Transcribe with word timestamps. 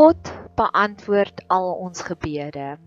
God 0.00 0.28
beantwoord 0.56 1.42
al 1.52 1.74
ons 1.84 2.00
gebede. 2.08 2.78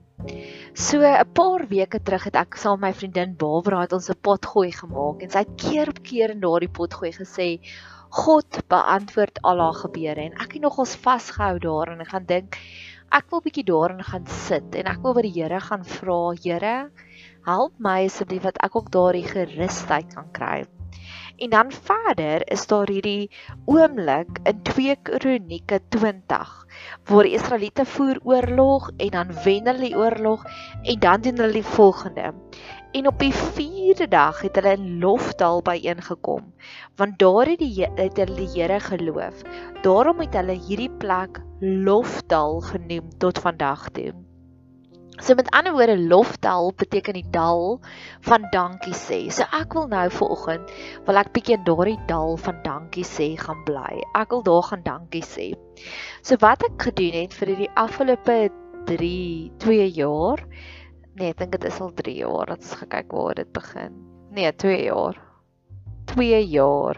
So 0.73 0.97
'n 1.05 1.27
paar 1.37 1.61
weke 1.69 1.99
terug 2.01 2.23
het 2.25 2.39
ek 2.41 2.57
saam 2.57 2.79
met 2.79 2.87
my 2.89 2.97
vriendin 2.99 3.35
Barbara 3.37 3.81
het 3.81 3.93
ons 3.93 4.09
'n 4.09 4.17
potgooi 4.27 4.71
gemaak 4.71 5.21
en 5.21 5.29
sy 5.29 5.43
het 5.45 5.53
keer 5.63 5.89
op 5.93 5.99
keer 6.09 6.33
in 6.33 6.41
daardie 6.41 6.71
potgooi 6.79 7.11
gesê 7.13 7.47
God 8.09 8.49
beantwoord 8.67 9.37
al 9.43 9.61
haar 9.61 9.77
gebede 9.83 10.21
en 10.25 10.41
ek 10.41 10.57
het 10.57 10.65
nogals 10.65 10.95
vasgehou 11.05 11.59
daarin 11.59 11.99
en 11.99 12.11
gaan 12.13 12.25
dink 12.25 12.57
ek 13.11 13.29
wil 13.29 13.45
bietjie 13.45 13.69
daarin 13.69 14.03
gaan 14.03 14.25
sit 14.25 14.75
en 14.75 14.89
ek 14.95 15.03
wil 15.03 15.13
by 15.13 15.21
die 15.21 15.37
Here 15.37 15.59
gaan 15.59 15.85
vra 15.85 16.33
Here 16.43 16.89
help 17.45 17.73
my 17.77 18.05
asseblief 18.09 18.41
dat 18.49 18.57
ek 18.57 18.75
ook 18.75 18.89
daardie 18.89 19.27
gerusheid 19.27 20.15
kan 20.15 20.31
kry. 20.31 20.65
En 21.43 21.49
dan 21.49 21.71
verder 21.71 22.51
is 22.51 22.67
daar 22.67 22.87
hierdie 22.87 23.31
oomblik 23.65 24.37
in 24.47 24.61
2 24.61 24.95
Kronieke 25.03 25.79
20 25.89 26.53
waar 27.09 27.27
die 27.27 27.33
Israeliete 27.35 27.85
voer 27.85 28.21
oorlog 28.23 28.87
en 28.97 29.11
dan 29.17 29.33
wen 29.43 29.67
hulle 29.67 29.83
die 29.89 29.97
oorlog 29.97 30.45
en 30.81 30.99
dan 31.03 31.21
doen 31.21 31.43
hulle 31.43 31.59
die 31.59 31.73
volgende. 31.73 32.31
En 32.91 33.07
op 33.11 33.19
die 33.19 33.33
4de 33.33 34.07
dag 34.07 34.41
het 34.41 34.55
hulle 34.55 34.77
in 34.79 34.99
Lofdal 35.03 35.61
byeengekom 35.61 36.53
want 36.95 37.19
daar 37.19 37.51
het 37.51 37.59
die 37.59 37.89
het 37.91 38.17
hulle 38.17 38.35
die 38.39 38.51
Here 38.55 38.79
geloof. 38.79 39.43
Daarom 39.81 40.23
het 40.23 40.39
hulle 40.39 40.55
hierdie 40.67 40.93
plek 41.03 41.43
Lofdal 41.59 42.61
genoem 42.61 43.17
tot 43.17 43.39
vandag 43.39 43.89
toe. 43.89 44.13
So 45.21 45.35
met 45.35 45.49
ander 45.53 45.73
woorde 45.73 45.99
lofdal 45.99 46.73
beteken 46.75 47.13
die 47.13 47.29
dal 47.29 47.79
van 48.25 48.47
dankie 48.51 48.95
sê. 48.97 49.19
So 49.29 49.45
ek 49.53 49.75
wil 49.77 49.85
nou 49.91 50.07
vanoggend 50.09 50.71
wil 51.05 51.19
ek 51.21 51.29
bietjie 51.35 51.57
in 51.59 51.67
daardie 51.67 51.99
dal 52.09 52.37
van 52.41 52.57
dankie 52.65 53.05
sê 53.05 53.27
gaan 53.37 53.61
bly. 53.67 54.01
Ek 54.17 54.33
wil 54.33 54.41
daar 54.47 54.65
gaan 54.71 54.83
dankie 54.87 55.21
sê. 55.21 55.51
So 56.25 56.39
wat 56.41 56.65
ek 56.65 56.89
gedoen 56.89 57.19
het 57.21 57.37
vir 57.37 57.53
die 57.61 57.69
afgelope 57.77 58.39
3 58.89 59.51
2 59.61 59.87
jaar. 59.93 60.41
Nee, 61.13 61.29
ek 61.29 61.43
dink 61.43 61.57
dit 61.59 61.69
is 61.69 61.79
al 61.79 61.93
3 62.01 62.17
jaar 62.17 62.49
dat 62.49 62.65
ons 62.65 62.75
gekyk 62.81 63.13
waar 63.13 63.37
dit 63.37 63.53
begin. 63.53 64.01
Nee, 64.33 64.49
2 64.65 64.83
jaar. 64.89 65.21
2 66.15 66.41
jaar. 66.49 66.97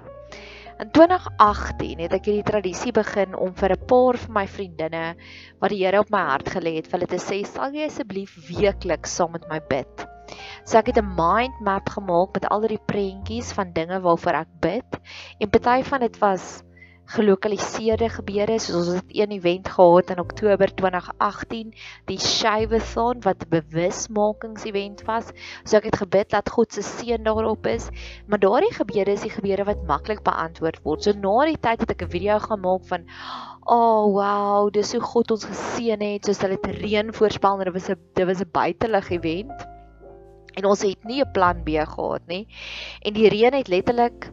In 0.75 0.89
2018 0.91 2.01
het 2.03 2.13
ek 2.17 2.25
hierdie 2.27 2.43
tradisie 2.43 2.91
begin 2.95 3.31
om 3.39 3.53
vir 3.55 3.71
'n 3.75 3.85
paar 3.87 4.17
van 4.19 4.33
my 4.37 4.43
vriendinne 4.55 5.03
wat 5.61 5.71
die 5.71 5.79
Here 5.79 6.01
op 6.03 6.09
my 6.11 6.23
hart 6.29 6.49
gelê 6.51 6.73
het, 6.75 6.89
vir 6.91 6.99
hulle 6.99 7.07
te 7.13 7.19
sê, 7.23 7.37
"Sal 7.47 7.71
jy 7.71 7.85
asseblief 7.87 8.33
weekliks 8.49 9.15
saam 9.15 9.31
met 9.31 9.47
my 9.47 9.61
bid?" 9.69 10.03
So 10.65 10.77
ek 10.77 10.91
het 10.91 10.99
'n 10.99 11.15
mind 11.15 11.61
map 11.61 11.87
gemaak 11.95 12.33
met 12.33 12.49
al 12.51 12.67
die 12.67 12.81
prentjies 12.91 13.53
van 13.53 13.71
dinge 13.71 14.01
waarvoor 14.01 14.41
ek 14.41 14.51
bid 14.59 14.99
en 15.39 15.49
party 15.49 15.81
van 15.83 15.99
dit 16.01 16.19
was 16.19 16.63
gelokaliseerde 17.13 18.07
gebeure 18.09 18.57
soos 18.59 18.87
ons 18.87 18.97
het 18.97 19.11
een 19.13 19.35
event 19.37 19.67
gehad 19.69 20.09
in 20.09 20.19
Oktober 20.19 20.71
2018 20.73 21.73
die 22.09 22.17
Shawathon 22.19 23.21
wat 23.21 23.45
'n 23.45 23.49
bewusmakingsevent 23.49 25.03
was. 25.05 25.29
So 25.63 25.77
ek 25.77 25.89
het 25.91 25.97
gebid 26.01 26.29
dat 26.29 26.49
God 26.49 26.73
se 26.73 26.81
seën 26.81 27.23
daarop 27.23 27.67
is 27.67 27.89
maar 28.27 28.39
daardie 28.39 28.73
gebeure 28.73 29.11
is 29.11 29.21
die 29.21 29.29
gebeure 29.29 29.63
wat 29.63 29.85
maklik 29.85 30.23
beantwoord 30.23 30.81
word. 30.83 31.03
So 31.03 31.11
na 31.13 31.45
die 31.45 31.59
tyd 31.59 31.79
het 31.79 31.91
ek 31.91 32.01
'n 32.01 32.09
video 32.09 32.39
gemaak 32.39 32.83
van 32.85 33.05
oh 33.65 34.13
wow 34.13 34.71
dis 34.71 34.91
hoe 34.93 35.01
God 35.01 35.31
ons 35.31 35.45
geseën 35.45 36.01
het 36.01 36.25
soos 36.25 36.41
hulle 36.41 36.57
het 36.57 36.81
reën 36.81 37.13
voorspel 37.13 37.57
dit 37.57 37.73
was 37.73 37.89
'n 37.89 37.99
dit 38.13 38.25
was 38.25 38.41
'n 38.41 38.49
buitelug 38.51 39.09
event. 39.09 39.67
En 40.55 40.65
ons 40.65 40.81
het 40.81 41.03
nie 41.03 41.21
'n 41.21 41.31
plan 41.31 41.63
B 41.63 41.69
gehad 41.69 42.25
nie. 42.27 42.47
En 43.01 43.13
die 43.13 43.29
reën 43.29 43.53
het 43.53 43.67
letterlik 43.67 44.31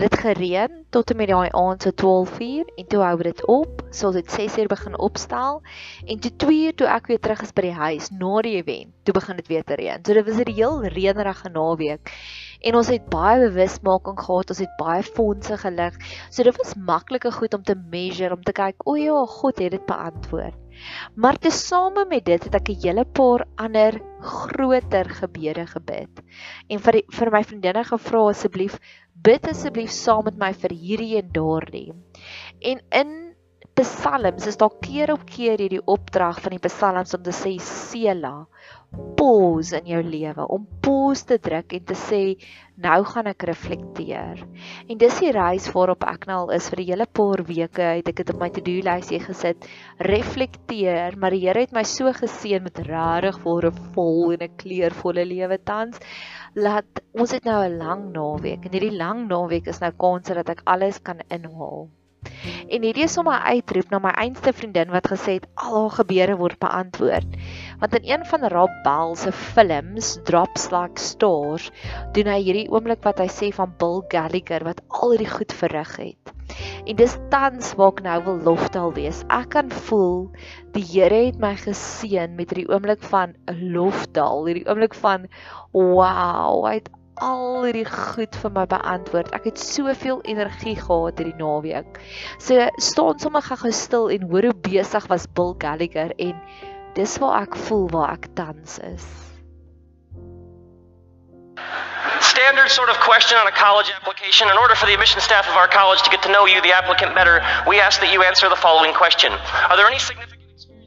dit 0.00 0.10
het 0.10 0.20
gereën 0.20 0.84
tot 0.94 1.10
en 1.10 1.16
met 1.16 1.28
daai 1.28 1.48
aand 1.50 1.82
so 1.82 1.90
12:00 1.90 2.68
en 2.76 2.86
toe 2.86 3.00
hou 3.02 3.22
dit 3.22 3.46
op. 3.46 3.82
So 3.90 4.12
dit 4.12 4.30
6:00 4.30 4.66
begin 4.66 4.98
opstel 4.98 5.62
en 6.06 6.18
toe 6.18 6.30
2:00 6.36 6.74
toe 6.74 6.86
ek 6.86 7.06
weer 7.06 7.20
terug 7.20 7.42
is 7.42 7.52
by 7.52 7.62
die 7.62 7.72
huis 7.72 8.10
na 8.10 8.40
die 8.40 8.56
event, 8.62 8.92
toe 9.02 9.14
begin 9.14 9.36
dit 9.36 9.48
weer 9.48 9.64
te 9.64 9.74
reën. 9.74 9.98
So 10.04 10.12
dit 10.12 10.24
was 10.26 10.36
'n 10.36 10.52
heel 10.52 10.84
reënerige 10.84 11.48
naweek. 11.48 12.12
En 12.60 12.74
ons 12.74 12.88
het 12.88 13.08
baie 13.08 13.40
bewusmaking 13.40 14.20
gehad, 14.20 14.50
ons 14.50 14.58
het 14.58 14.76
baie 14.78 15.02
fondse 15.02 15.56
gelig. 15.56 15.94
So 16.30 16.42
dit 16.42 16.56
was 16.56 16.74
maklike 16.74 17.32
goed 17.32 17.54
om 17.54 17.62
te 17.62 17.74
measure, 17.90 18.34
om 18.34 18.42
te 18.42 18.52
kyk, 18.52 18.74
o 18.84 18.94
ja, 18.94 19.24
God 19.26 19.58
het 19.58 19.70
dit 19.70 19.86
beantwoord. 19.86 20.67
Maar 21.14 21.38
tesame 21.38 22.04
met 22.08 22.24
dit 22.24 22.44
het 22.44 22.54
ek 22.54 22.68
'n 22.68 22.80
hele 22.82 23.04
paar 23.04 23.46
ander 23.56 24.00
groter 24.20 25.08
gebede 25.10 25.66
gebid. 25.66 26.22
En 26.68 26.78
vir 26.78 26.92
die, 26.92 27.04
vir 27.08 27.30
my 27.30 27.42
vriendinne 27.44 27.84
gevra 27.84 28.28
asseblief 28.28 28.78
bid 29.14 29.48
asseblief 29.48 29.90
saam 29.90 30.24
met 30.24 30.38
my 30.38 30.52
vir 30.52 30.70
hierdie 30.70 31.16
en 31.18 31.32
daardie. 31.32 31.92
En 32.60 32.82
in 32.90 33.28
Psalms 33.78 34.46
is 34.46 34.56
daar 34.58 34.74
keer 34.82 35.12
op 35.12 35.24
keer 35.26 35.58
hierdie 35.58 35.84
opdrag 35.86 36.40
van 36.42 36.56
die 36.56 36.62
Psalms 36.66 37.14
om 37.14 37.22
te 37.22 37.34
sê 37.34 37.52
Sela, 37.62 38.48
pause 39.18 39.76
in 39.76 39.90
jou 39.90 40.00
lewe, 40.02 40.46
om 40.48 40.64
pause 40.84 41.26
te 41.28 41.36
druk 41.42 41.74
en 41.76 41.84
te 41.84 41.96
sê 41.98 42.20
nou 42.80 42.98
gaan 43.10 43.26
ek 43.28 43.44
reflekteer. 43.50 44.40
En 44.88 45.00
dis 45.00 45.18
die 45.20 45.32
reis 45.34 45.66
waarop 45.74 46.06
ek 46.08 46.28
nou 46.30 46.38
al 46.44 46.54
is 46.56 46.68
vir 46.70 46.82
die 46.82 46.88
hele 46.92 47.08
paar 47.20 47.42
weke, 47.48 47.90
het 47.98 48.08
ek 48.08 48.22
dit 48.22 48.32
op 48.32 48.40
my 48.40 48.48
to-do 48.54 48.78
lysie 48.86 49.20
gesit, 49.24 49.68
reflekteer, 50.08 51.18
maar 51.18 51.34
die 51.34 51.44
Here 51.44 51.66
het 51.66 51.74
my 51.76 51.84
so 51.88 52.12
geseën 52.14 52.64
met 52.64 52.80
regtig 52.88 53.42
vir 53.44 53.70
'n 53.72 53.92
vol 53.94 54.32
en 54.32 54.42
'n 54.46 54.56
kleurvolle 54.62 55.24
lewe 55.24 55.58
tans 55.58 55.98
laat 56.54 57.02
ons 57.12 57.30
het 57.30 57.44
nou 57.44 57.60
'n 57.64 57.78
lang 57.78 58.12
naweek 58.14 58.64
en 58.64 58.72
hierdie 58.72 58.96
lang 58.96 59.28
naweek 59.28 59.66
is 59.66 59.80
nou 59.80 59.92
kans 59.92 60.28
dat 60.28 60.48
ek 60.48 60.62
alles 60.64 60.98
kan 61.02 61.20
inhaal. 61.28 61.88
En 62.68 62.84
hierdie 62.84 63.04
is 63.06 63.14
sommer 63.16 63.40
uitroep 63.46 63.92
na 63.92 63.98
my 64.02 64.10
einste 64.20 64.52
vriendin 64.52 64.90
wat 64.94 65.06
gesê 65.10 65.36
het 65.38 65.46
al 65.54 65.76
haar 65.76 65.94
gebede 65.98 66.34
word 66.40 66.58
beantwoord. 66.62 67.36
Want 67.80 67.94
in 67.98 68.08
een 68.10 68.24
van 68.30 68.48
Rob 68.54 68.74
Bell 68.86 69.14
se 69.16 69.32
films, 69.32 70.16
Drops 70.28 70.68
Like 70.74 71.00
Stars, 71.00 71.70
doen 72.16 72.30
hy 72.32 72.40
hierdie 72.42 72.66
oomblik 72.72 73.04
wat 73.06 73.22
hy 73.22 73.28
sê 73.32 73.52
van 73.54 73.76
Bill 73.80 74.02
Gallagher 74.12 74.66
wat 74.66 74.82
al 74.88 75.14
hierdie 75.14 75.30
goed 75.30 75.54
verrig 75.62 75.94
het. 76.02 76.34
En 76.88 76.96
dis 76.96 77.16
tans 77.32 77.72
waar 77.78 77.92
ek 77.94 78.04
nou 78.06 78.18
wil 78.26 78.38
loftaal 78.50 78.94
wees. 78.96 79.22
Ek 79.32 79.50
kan 79.54 79.70
voel 79.88 80.28
die 80.74 80.84
Here 80.88 81.24
het 81.28 81.40
my 81.42 81.54
geseën 81.60 82.34
met 82.38 82.50
hierdie 82.50 82.68
oomblik 82.72 83.02
van 83.12 83.36
'n 83.50 83.72
loftaal, 83.74 84.46
hierdie 84.48 84.66
oomblik 84.66 84.94
van 84.94 85.28
wow, 85.72 86.64
hy 86.66 86.78
het 86.80 86.88
al 87.24 87.64
hierdie 87.66 87.86
goed 87.88 88.36
vir 88.42 88.52
my 88.54 88.64
beantwoord. 88.70 89.30
Ek 89.36 89.48
het 89.50 89.60
soveel 89.60 90.20
energie 90.28 90.76
gehad 90.78 91.20
hierdie 91.20 91.36
naweek. 91.38 92.00
So 92.38 92.68
staan 92.82 93.22
sommer 93.22 93.42
gou 93.42 93.72
stil 93.72 94.10
en 94.16 94.28
hoor 94.30 94.50
hoe 94.50 94.58
besig 94.70 95.06
was 95.12 95.28
Bill 95.34 95.54
Gallagher 95.58 96.14
en 96.18 96.36
dis 96.98 97.16
waar 97.22 97.42
ek 97.46 97.56
voel 97.68 97.88
waar 97.94 98.18
ek 98.18 98.30
tans 98.34 98.78
is. 98.78 99.08
standard 102.20 102.70
sort 102.70 102.88
of 102.88 102.96
question 103.00 103.36
on 103.36 103.46
a 103.46 103.52
college 103.52 103.90
application. 103.90 104.48
In 104.48 104.56
order 104.56 104.74
for 104.74 104.86
the 104.86 104.94
admission 104.94 105.20
staff 105.20 105.48
of 105.48 105.56
our 105.56 105.68
college 105.68 106.02
to 106.02 106.10
get 106.10 106.22
to 106.22 106.30
know 106.30 106.46
you, 106.46 106.62
the 106.62 106.72
applicant, 106.72 107.14
better, 107.14 107.42
we 107.66 107.80
ask 107.80 108.00
that 108.00 108.12
you 108.12 108.22
answer 108.22 108.48
the 108.48 108.56
following 108.56 108.94
question 108.94 109.32
Are 109.32 109.76
there 109.76 109.86
any 109.86 109.98
significant 109.98 110.37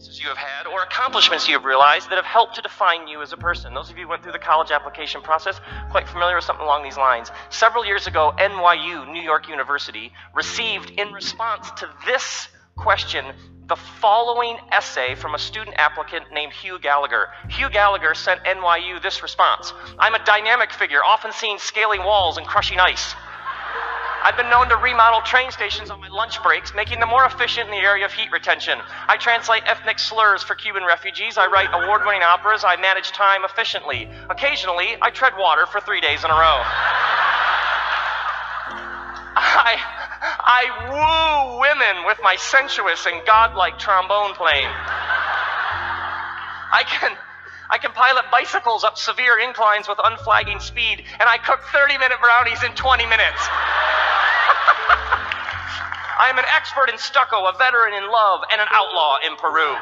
experiences 0.01 0.23
you 0.23 0.29
have 0.29 0.37
had 0.37 0.67
or 0.67 0.81
accomplishments 0.81 1.47
you 1.47 1.53
have 1.53 1.63
realized 1.63 2.09
that 2.09 2.15
have 2.15 2.25
helped 2.25 2.55
to 2.55 2.61
define 2.61 3.07
you 3.07 3.21
as 3.21 3.33
a 3.33 3.37
person? 3.37 3.73
Those 3.73 3.91
of 3.91 3.97
you 3.97 4.05
who 4.05 4.09
went 4.09 4.23
through 4.23 4.31
the 4.31 4.39
college 4.39 4.71
application 4.71 5.21
process, 5.21 5.59
quite 5.91 6.07
familiar 6.07 6.35
with 6.35 6.43
something 6.43 6.63
along 6.63 6.83
these 6.83 6.97
lines. 6.97 7.29
Several 7.49 7.85
years 7.85 8.07
ago, 8.07 8.33
NYU, 8.37 9.11
New 9.11 9.21
York 9.21 9.47
University, 9.47 10.11
received 10.33 10.89
in 10.91 11.11
response 11.13 11.69
to 11.77 11.89
this 12.05 12.47
question 12.75 13.25
the 13.67 13.75
following 13.75 14.57
essay 14.71 15.13
from 15.15 15.35
a 15.35 15.39
student 15.39 15.75
applicant 15.77 16.25
named 16.33 16.51
Hugh 16.51 16.79
Gallagher. 16.79 17.27
Hugh 17.49 17.69
Gallagher 17.69 18.15
sent 18.15 18.43
NYU 18.43 19.01
this 19.01 19.21
response 19.21 19.71
I'm 19.99 20.15
a 20.15 20.25
dynamic 20.25 20.71
figure, 20.71 21.03
often 21.05 21.31
seen 21.31 21.59
scaling 21.59 22.03
walls 22.03 22.37
and 22.37 22.47
crushing 22.47 22.79
ice. 22.79 23.13
I've 24.23 24.37
been 24.37 24.49
known 24.51 24.69
to 24.69 24.77
remodel 24.77 25.21
train 25.21 25.49
stations 25.49 25.89
on 25.89 25.99
my 25.99 26.07
lunch 26.09 26.41
breaks, 26.43 26.75
making 26.75 26.99
them 26.99 27.09
more 27.09 27.25
efficient 27.25 27.65
in 27.65 27.71
the 27.71 27.81
area 27.81 28.05
of 28.05 28.13
heat 28.13 28.31
retention. 28.31 28.77
I 29.07 29.17
translate 29.17 29.63
ethnic 29.65 29.97
slurs 29.97 30.43
for 30.43 30.53
Cuban 30.53 30.83
refugees. 30.85 31.39
I 31.39 31.47
write 31.47 31.69
award 31.73 32.03
winning 32.05 32.21
operas. 32.21 32.63
I 32.63 32.75
manage 32.75 33.11
time 33.11 33.43
efficiently. 33.43 34.07
Occasionally, 34.29 34.95
I 35.01 35.09
tread 35.09 35.33
water 35.39 35.65
for 35.65 35.81
three 35.81 36.01
days 36.01 36.23
in 36.23 36.29
a 36.29 36.33
row. 36.33 36.61
I, 39.33 39.81
I 40.37 40.63
woo 40.85 41.59
women 41.59 42.05
with 42.05 42.19
my 42.21 42.35
sensuous 42.35 43.07
and 43.07 43.25
godlike 43.25 43.79
trombone 43.79 44.35
playing. 44.35 44.69
I 46.73 46.83
can, 46.85 47.17
I 47.71 47.79
can 47.79 47.91
pilot 47.91 48.25
bicycles 48.31 48.83
up 48.83 48.97
severe 48.97 49.39
inclines 49.39 49.87
with 49.87 49.97
unflagging 50.03 50.59
speed, 50.59 51.03
and 51.19 51.27
I 51.27 51.37
cook 51.37 51.61
30 51.73 51.97
minute 51.97 52.19
brownies 52.21 52.63
in 52.63 52.75
20 52.75 53.05
minutes. 53.07 53.49
I 56.21 56.29
am 56.29 56.37
an 56.37 56.45
expert 56.55 56.87
in 56.91 56.99
stucco, 56.99 57.49
a 57.49 57.57
veteran 57.57 57.95
in 57.95 58.05
love, 58.05 58.41
and 58.51 58.61
an 58.61 58.67
outlaw 58.69 59.17
in 59.25 59.35
Peru. 59.37 59.73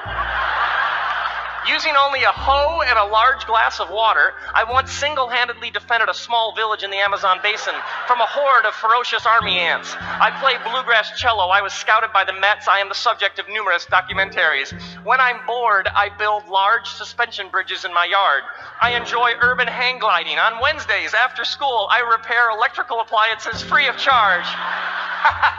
Using 1.68 1.98
only 2.00 2.24
a 2.24 2.32
hoe 2.32 2.82
and 2.82 2.98
a 2.98 3.04
large 3.12 3.46
glass 3.46 3.82
of 3.82 3.90
water, 3.90 4.32
I 4.56 4.64
once 4.64 4.90
single 4.90 5.28
handedly 5.28 5.70
defended 5.70 6.08
a 6.08 6.14
small 6.14 6.56
village 6.56 6.82
in 6.82 6.92
the 6.92 6.98
Amazon 6.98 7.40
basin 7.44 7.76
from 8.08 8.22
a 8.22 8.26
horde 8.26 8.64
of 8.64 8.74
ferocious 8.74 9.26
army 9.26 9.60
ants. 9.60 9.94
I 10.00 10.32
play 10.40 10.56
bluegrass 10.64 11.20
cello. 11.20 11.50
I 11.50 11.62
was 11.62 11.74
scouted 11.74 12.14
by 12.14 12.24
the 12.24 12.32
Mets. 12.32 12.70
I 12.70 12.80
am 12.80 12.88
the 12.88 12.96
subject 12.96 13.38
of 13.38 13.50
numerous 13.50 13.86
documentaries. 13.86 14.72
When 15.04 15.20
I'm 15.20 15.46
bored, 15.46 15.90
I 15.94 16.08
build 16.18 16.48
large 16.48 16.88
suspension 16.88 17.50
bridges 17.50 17.84
in 17.84 17.94
my 17.94 18.06
yard. 18.06 18.44
I 18.82 18.96
enjoy 18.96 19.34
urban 19.42 19.68
hang 19.68 20.00
gliding. 20.00 20.40
On 20.40 20.62
Wednesdays, 20.62 21.14
after 21.14 21.44
school, 21.44 21.90
I 21.92 22.00
repair 22.00 22.50
electrical 22.50 23.02
appliances 23.02 23.62
free 23.62 23.90
of 23.90 23.98
charge. 23.98 24.48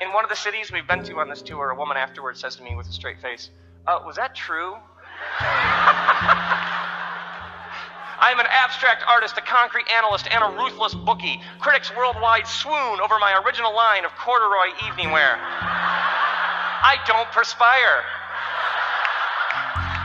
in 0.00 0.12
one 0.12 0.24
of 0.24 0.30
the 0.30 0.36
cities 0.36 0.70
we've 0.72 0.86
been 0.86 1.02
to 1.04 1.18
on 1.18 1.28
this 1.28 1.42
tour, 1.42 1.70
a 1.70 1.74
woman 1.74 1.96
afterwards 1.96 2.40
says 2.40 2.56
to 2.56 2.62
me 2.62 2.74
with 2.76 2.88
a 2.88 2.92
straight 2.92 3.20
face, 3.20 3.50
uh, 3.86 4.00
Was 4.06 4.16
that 4.16 4.34
true? 4.34 4.74
I 8.20 8.32
am 8.32 8.40
an 8.40 8.46
abstract 8.50 9.04
artist, 9.06 9.38
a 9.38 9.40
concrete 9.40 9.86
analyst, 9.94 10.26
and 10.30 10.42
a 10.42 10.48
ruthless 10.58 10.94
bookie. 10.94 11.40
Critics 11.60 11.94
worldwide 11.96 12.46
swoon 12.46 12.98
over 13.00 13.18
my 13.18 13.40
original 13.46 13.74
line 13.74 14.04
of 14.04 14.10
corduroy 14.18 14.74
evening 14.88 15.12
wear. 15.12 15.38
I 15.38 16.96
don't 17.06 17.30
perspire. 17.30 18.02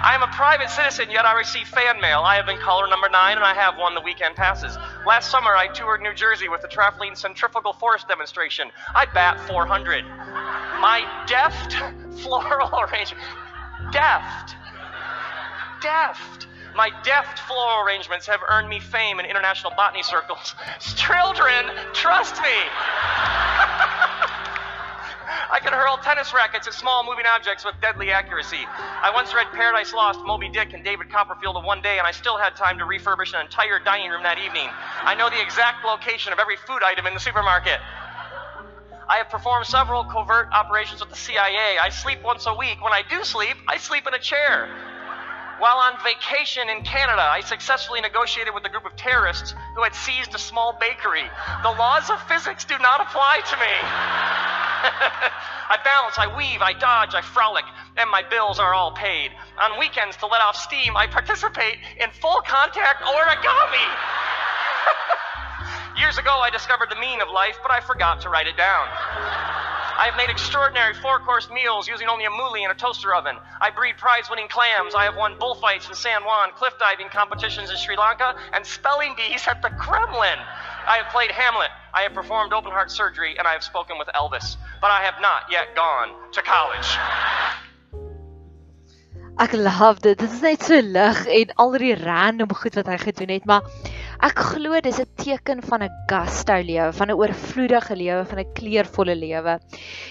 I 0.04 0.16
am 0.16 0.22
a 0.22 0.28
private 0.28 0.70
citizen, 0.70 1.10
yet 1.10 1.26
I 1.26 1.34
receive 1.38 1.66
fan 1.66 2.02
mail. 2.02 2.20
I 2.20 2.36
have 2.36 2.46
been 2.46 2.58
caller 2.58 2.90
number 2.90 3.08
nine, 3.08 3.38
and 3.38 3.46
I 3.46 3.54
have 3.54 3.78
won 3.78 3.96
the 3.96 4.02
weekend 4.02 4.36
passes. 4.36 4.78
Last 5.08 5.32
summer, 5.32 5.56
I 5.56 5.68
toured 5.68 6.02
New 6.02 6.14
Jersey 6.14 6.50
with 6.50 6.62
the 6.62 6.68
traveling 6.68 7.16
Centrifugal 7.16 7.72
Force 7.72 8.04
demonstration. 8.04 8.70
I 8.94 9.06
bat 9.06 9.40
400. 9.48 10.04
My 10.04 11.08
deft 11.26 11.74
floral 12.22 12.82
arrangement. 12.82 13.24
Deft. 13.94 14.56
Deft. 15.82 16.48
My 16.76 16.92
deft 17.04 17.40
floral 17.40 17.86
arrangements 17.86 18.28
have 18.28 18.42
earned 18.50 18.68
me 18.68 18.82
fame 18.82 19.22
in 19.22 19.26
international 19.26 19.72
botany 19.78 20.04
circles. 20.04 20.54
Children, 20.98 21.72
trust 21.94 22.36
me. 22.42 22.50
I 25.54 25.60
can 25.60 25.72
hurl 25.72 25.98
tennis 26.02 26.34
rackets 26.34 26.66
at 26.66 26.74
small 26.74 27.06
moving 27.06 27.28
objects 27.30 27.64
with 27.64 27.76
deadly 27.80 28.10
accuracy. 28.10 28.66
I 28.66 29.12
once 29.14 29.36
read 29.36 29.46
Paradise 29.54 29.94
Lost, 29.94 30.20
Moby 30.26 30.50
Dick, 30.50 30.74
and 30.74 30.84
David 30.84 31.12
Copperfield 31.12 31.58
in 31.58 31.64
one 31.64 31.80
day, 31.80 32.00
and 32.00 32.08
I 32.08 32.12
still 32.12 32.40
had 32.40 32.56
time 32.56 32.80
to 32.80 32.86
refurbish 32.86 33.38
an 33.38 33.46
entire 33.46 33.78
dining 33.78 34.10
room 34.10 34.24
that 34.24 34.40
evening. 34.40 34.66
I 34.66 35.14
know 35.14 35.30
the 35.30 35.40
exact 35.40 35.86
location 35.86 36.34
of 36.34 36.40
every 36.40 36.58
food 36.58 36.82
item 36.82 37.06
in 37.06 37.14
the 37.14 37.20
supermarket. 37.20 37.78
I 39.08 39.18
have 39.22 39.30
performed 39.30 39.68
several 39.68 40.04
covert 40.06 40.50
operations 40.52 41.02
with 41.02 41.12
the 41.12 41.16
CIA. 41.16 41.78
I 41.78 41.90
sleep 41.90 42.24
once 42.24 42.48
a 42.48 42.56
week. 42.56 42.82
When 42.84 42.92
I 42.92 43.04
do 43.08 43.24
sleep, 43.24 43.54
I 43.68 43.78
sleep 43.78 44.08
in 44.08 44.16
a 44.16 44.20
chair. 44.20 44.74
While 45.60 45.78
on 45.78 46.02
vacation 46.02 46.68
in 46.68 46.82
Canada, 46.82 47.22
I 47.22 47.42
successfully 47.42 48.02
negotiated 48.02 48.56
with 48.56 48.66
a 48.66 48.70
group 48.70 48.86
of 48.90 48.96
terrorists 48.96 49.54
who 49.76 49.84
had 49.84 49.94
seized 49.94 50.34
a 50.34 50.40
small 50.40 50.76
bakery. 50.82 51.30
The 51.62 51.78
laws 51.78 52.10
of 52.10 52.18
physics 52.28 52.66
do 52.66 52.74
not 52.80 53.02
apply 53.06 53.46
to 53.46 53.58
me. 53.62 54.73
I 54.84 55.80
balance, 55.84 56.20
I 56.20 56.28
weave, 56.36 56.62
I 56.62 56.74
dodge, 56.74 57.16
I 57.16 57.22
frolic, 57.22 57.66
and 57.98 58.10
my 58.10 58.22
bills 58.22 58.60
are 58.60 58.74
all 58.74 58.92
paid. 58.92 59.32
On 59.60 59.80
weekends, 59.80 60.18
to 60.18 60.28
let 60.28 60.42
off 60.42 60.56
steam, 60.56 60.98
I 60.98 61.08
participate 61.08 61.78
in 62.00 62.10
full 62.12 62.42
contact 62.46 63.02
origami. 63.02 63.88
Years 66.00 66.18
ago, 66.18 66.40
I 66.42 66.50
discovered 66.50 66.90
the 66.90 67.00
meaning 67.00 67.22
of 67.22 67.30
life, 67.30 67.58
but 67.62 67.72
I 67.72 67.80
forgot 67.80 68.22
to 68.22 68.30
write 68.30 68.48
it 68.48 68.58
down. 68.58 68.88
I 69.94 70.08
have 70.10 70.18
made 70.18 70.32
extraordinary 70.32 70.96
four 70.96 71.20
course 71.20 71.50
meals 71.52 71.88
using 71.88 72.08
only 72.08 72.26
a 72.26 72.30
moulie 72.30 72.64
and 72.64 72.72
a 72.72 72.76
toaster 72.76 73.14
oven. 73.14 73.38
I 73.62 73.70
breed 73.70 73.98
prize 73.98 74.28
winning 74.28 74.48
clams. 74.48 74.96
I 74.96 75.06
have 75.06 75.16
won 75.16 75.38
bullfights 75.38 75.88
in 75.88 75.94
San 75.94 76.26
Juan, 76.26 76.50
cliff 76.56 76.74
diving 76.80 77.10
competitions 77.10 77.70
in 77.70 77.78
Sri 77.78 77.96
Lanka, 77.96 78.36
and 78.54 78.66
spelling 78.66 79.14
bees 79.16 79.48
at 79.48 79.62
the 79.62 79.70
Kremlin. 79.70 80.40
I 80.88 80.98
have 80.98 81.14
played 81.14 81.30
Hamlet. 81.30 81.70
I 81.94 82.02
have 82.02 82.14
performed 82.14 82.54
open 82.54 82.72
heart 82.72 82.90
surgery, 82.90 83.38
and 83.38 83.48
I 83.48 83.54
have 83.54 83.64
spoken 83.64 84.00
with 84.00 84.08
Elvis. 84.16 84.58
But 84.84 84.92
I 84.92 85.00
have 85.08 85.22
not 85.24 85.48
yet 85.48 85.72
gone 85.80 86.12
to 86.36 86.42
college. 86.44 86.90
Ek 89.40 89.56
love 89.56 90.04
dit. 90.04 90.20
Dit 90.20 90.28
is 90.28 90.42
net 90.44 90.68
so 90.68 90.76
lig 90.84 91.24
en 91.40 91.54
al 91.64 91.78
die 91.80 91.96
random 91.96 92.52
goed 92.52 92.76
wat 92.76 92.92
hy 92.92 92.98
gedoen 93.08 93.32
het, 93.32 93.48
maar 93.48 93.64
Ek 94.24 94.38
glo 94.40 94.78
dis 94.80 95.02
'n 95.04 95.10
teken 95.20 95.62
van 95.70 95.82
'n 95.84 95.96
gusto 96.08 96.56
lewe, 96.56 96.94
van 97.00 97.10
'n 97.10 97.18
oorvloedige 97.22 97.96
lewe, 97.96 98.22
van 98.26 98.40
'n 98.40 98.54
kleurvolle 98.60 99.16
lewe. 99.16 99.60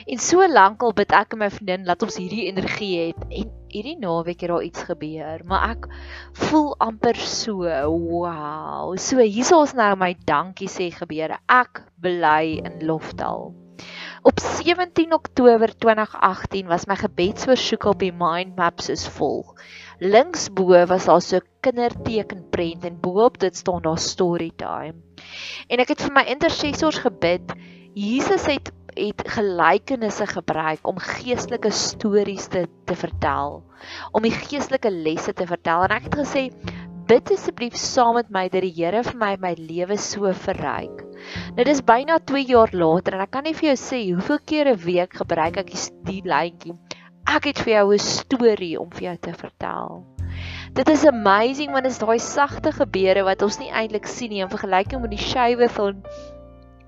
En 0.06 0.19
so 0.19 0.48
lank 0.48 0.82
al 0.82 0.92
bid 0.92 1.12
ek 1.12 1.32
en 1.32 1.38
my 1.38 1.48
vriendin 1.50 1.84
dat 1.84 2.02
ons 2.02 2.16
hierdie 2.20 2.44
energie 2.50 3.06
het 3.06 3.24
en 3.30 3.48
hierdie 3.72 3.96
naweek 3.96 4.44
het 4.44 4.50
daar 4.50 4.69
iets 4.69 4.82
gebeur, 4.82 5.40
maar 5.44 5.70
ek 5.70 5.88
voel 6.44 6.76
amper 6.78 7.16
so, 7.16 7.64
wow. 7.88 8.98
So 8.98 9.16
hierso 9.16 9.62
is 9.62 9.72
nou 9.72 9.96
my 9.96 10.14
dankie 10.26 10.69
sê 10.69 10.92
gebeure. 10.92 11.40
Ek 11.48 11.80
bly 11.96 12.60
in 12.64 12.84
Lofdal. 12.84 13.61
Op 14.22 14.38
17 14.40 15.12
Oktober 15.12 15.72
2018 15.78 16.66
was 16.66 16.84
my 16.86 16.94
gebedsversoek 16.94 17.88
op 17.90 17.98
die 17.98 18.12
mind 18.14 18.54
maps 18.54 18.86
is 18.92 19.02
vol. 19.16 19.40
Linksbo 19.98 20.84
was 20.86 21.08
daar 21.10 21.22
so 21.22 21.40
'n 21.40 21.48
kindertekenprent 21.60 22.84
en 22.84 23.00
bo-op 23.00 23.40
dit 23.42 23.56
staan 23.56 23.82
daar 23.82 23.98
story 23.98 24.52
time. 24.56 24.94
En 25.66 25.82
ek 25.82 25.88
het 25.88 26.02
vir 26.02 26.12
my 26.12 26.22
intercessors 26.22 27.02
gebid. 27.02 27.52
Jesus 27.94 28.46
het 28.46 28.70
het 28.94 29.26
gelykenisse 29.26 30.26
gebruik 30.26 30.86
om 30.86 30.98
geestelike 30.98 31.70
stories 31.70 32.46
te 32.46 32.69
te 32.84 32.94
vertel, 32.94 33.62
om 34.12 34.22
die 34.22 34.38
geestelike 34.38 34.90
lesse 34.90 35.32
te 35.32 35.46
vertel 35.46 35.82
en 35.82 35.98
ek 35.98 36.02
het 36.02 36.19
gesê 36.22 36.50
bid 37.06 37.30
asseblief 37.32 37.74
saam 37.74 38.14
met 38.14 38.30
my 38.30 38.48
dat 38.48 38.62
die 38.62 38.74
Here 38.76 39.02
vir 39.02 39.19
my 39.19 39.36
my 39.40 39.54
lewe 39.58 39.98
so 39.98 40.30
verryk. 40.32 41.11
Nou 41.56 41.64
dis 41.64 41.82
byna 41.82 42.19
2 42.19 42.44
jaar 42.46 42.70
later 42.72 43.14
en 43.14 43.20
ek 43.20 43.30
kan 43.30 43.44
nie 43.44 43.54
vir 43.54 43.72
jou 43.72 43.76
sê 43.76 44.14
hoeveel 44.14 44.38
kere 44.46 44.72
'n 44.72 44.84
week 44.84 45.14
gebruik 45.14 45.56
ek 45.56 45.72
die 46.04 46.22
lyntjie 46.24 46.78
ek 47.26 47.46
het 47.48 47.60
vir 47.64 47.72
jou 47.72 47.94
'n 47.94 47.98
storie 47.98 48.76
om 48.80 48.90
vir 48.90 49.02
jou 49.02 49.16
te 49.16 49.32
vertel. 49.32 50.04
Dit 50.74 50.88
is 50.88 51.04
amazing 51.06 51.74
dit 51.74 51.86
is 51.86 51.98
daai 51.98 52.19
sagte 52.19 52.72
gebeure 52.72 53.24
wat 53.24 53.42
ons 53.42 53.58
nie 53.58 53.70
eintlik 53.70 54.06
sien 54.06 54.30
nie 54.30 54.42
in 54.42 54.48
vergelyking 54.48 55.00
met 55.02 55.10
die 55.10 55.24
skywe 55.30 55.69
van 55.69 56.02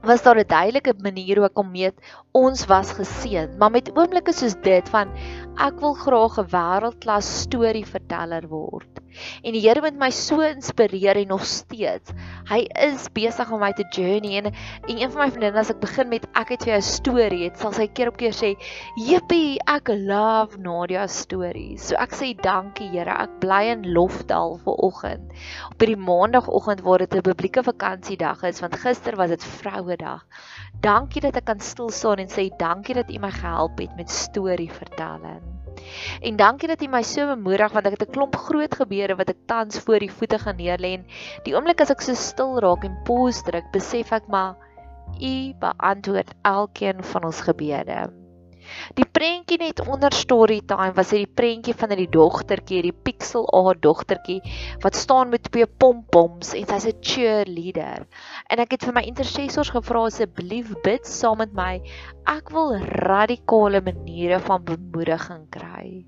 was 0.02 0.22
daar 0.22 0.38
'n 0.38 0.46
duidelike 0.48 0.94
manier 0.98 1.36
hoe 1.36 1.46
ek 1.46 1.58
om 1.58 1.70
meet 1.70 1.94
ons 2.32 2.66
was 2.66 2.92
geseën, 2.92 3.56
maar 3.58 3.70
met 3.70 3.90
oomblikke 3.96 4.32
soos 4.32 4.54
dit 4.54 4.88
van 4.88 5.08
ek 5.56 5.80
wil 5.80 5.94
graag 5.94 6.38
'n 6.38 6.50
wêreldklas 6.50 7.30
storieverteller 7.44 8.48
word. 8.48 9.03
En 9.42 9.52
die 9.52 9.62
Here 9.64 9.80
moet 9.80 9.98
my 9.98 10.10
so 10.10 10.40
inspireer 10.44 11.16
en 11.16 11.28
nog 11.28 11.44
steeds. 11.48 12.12
Hy 12.50 12.64
is 12.86 13.08
besig 13.14 13.50
om 13.52 13.60
my 13.60 13.72
te 13.72 13.86
journey 13.94 14.38
en, 14.38 14.50
en 14.52 14.96
een 14.96 15.10
van 15.10 15.24
my 15.24 15.30
vriendinne 15.30 15.60
as 15.60 15.70
ek 15.70 15.80
begin 15.80 16.10
met 16.10 16.26
ek 16.34 16.54
het 16.54 16.66
vir 16.66 16.74
jou 16.74 16.80
'n 16.80 16.88
storie, 16.88 17.42
het 17.44 17.58
sal 17.58 17.72
sy 17.72 17.86
keer 17.86 18.08
op 18.08 18.16
keer 18.20 18.34
sê, 18.36 18.54
"Jippie, 18.96 19.58
ek 19.66 19.88
love 19.88 20.58
Nadia 20.58 21.06
stories." 21.06 21.88
So 21.88 21.96
ek 21.96 22.12
sê 22.12 22.34
dankie 22.36 22.88
Here, 22.94 23.10
ek 23.10 23.40
bly 23.40 23.62
in 23.72 23.82
Lofdal 23.94 24.58
vir 24.64 24.74
oggend. 24.88 25.32
Op 25.70 25.80
hierdie 25.80 25.96
maandagooggend 25.96 26.82
waar 26.82 26.98
dit 26.98 27.14
'n 27.14 27.22
publieke 27.22 27.62
vakansiedag 27.62 28.42
is, 28.42 28.60
want 28.60 28.76
gister 28.76 29.16
was 29.16 29.30
dit 29.30 29.44
Vrouedag. 29.44 30.24
Dankie 30.80 31.20
dat 31.20 31.36
ek 31.36 31.44
kan 31.44 31.60
stil 31.60 31.90
staan 31.90 32.18
en 32.18 32.28
sê 32.28 32.50
dankie 32.58 32.94
dat 32.94 33.10
U 33.10 33.18
my 33.18 33.30
gehelp 33.30 33.78
het 33.78 33.96
met 33.96 34.10
storie 34.10 34.70
vertelling. 34.70 35.63
En 36.22 36.36
dankie 36.36 36.68
dat 36.68 36.80
jy 36.80 36.88
my 36.88 37.02
so 37.02 37.26
bemoedig 37.26 37.72
want 37.72 37.86
ek 37.86 37.98
het 37.98 38.08
'n 38.08 38.12
klomp 38.12 38.36
groot 38.36 38.74
gebeure 38.74 39.16
wat 39.16 39.30
ek 39.30 39.46
tans 39.46 39.78
voor 39.78 39.98
die 39.98 40.10
voete 40.10 40.38
gaan 40.38 40.56
neerlê 40.56 40.94
en 40.98 41.06
die 41.44 41.54
oomblik 41.54 41.80
as 41.80 41.90
ek 41.90 42.00
so 42.00 42.14
stil 42.14 42.58
raak 42.60 42.84
en 42.84 43.00
pause 43.04 43.42
druk, 43.44 43.70
besef 43.72 44.12
ek 44.12 44.26
maar 44.28 44.56
u 45.20 45.54
beantwoord 45.60 46.34
elkeen 46.42 47.02
van 47.02 47.24
ons 47.24 47.40
gebede. 47.40 48.23
Die 48.98 49.06
prentjie 49.06 49.58
net 49.58 49.80
onder 49.86 50.12
story 50.12 50.60
time 50.66 50.92
was 50.96 51.10
dit 51.14 51.24
die 51.24 51.34
prentjie 51.40 51.74
van 51.74 51.94
die 51.96 52.08
dogtertjie, 52.08 52.82
die 52.82 52.92
pixel 52.92 53.46
A 53.54 53.74
dogtertjie 53.86 54.40
wat 54.84 54.96
staan 54.98 55.32
met 55.34 55.50
twee 55.50 55.66
pompoms 55.66 56.54
en 56.54 56.66
sy's 56.66 56.86
'n 56.92 57.00
cheerleader. 57.00 58.06
En 58.48 58.58
ek 58.58 58.76
het 58.76 58.84
vir 58.84 58.94
my 58.94 59.04
intercessors 59.08 59.70
gevra 59.70 60.06
asseblief 60.06 60.74
bid 60.82 61.06
saam 61.06 61.38
met 61.38 61.52
my. 61.52 61.80
Ek 62.26 62.50
wil 62.50 62.76
radikale 62.78 63.80
maniere 63.80 64.40
van 64.40 64.64
bemoediging 64.64 65.48
kry. 65.50 66.04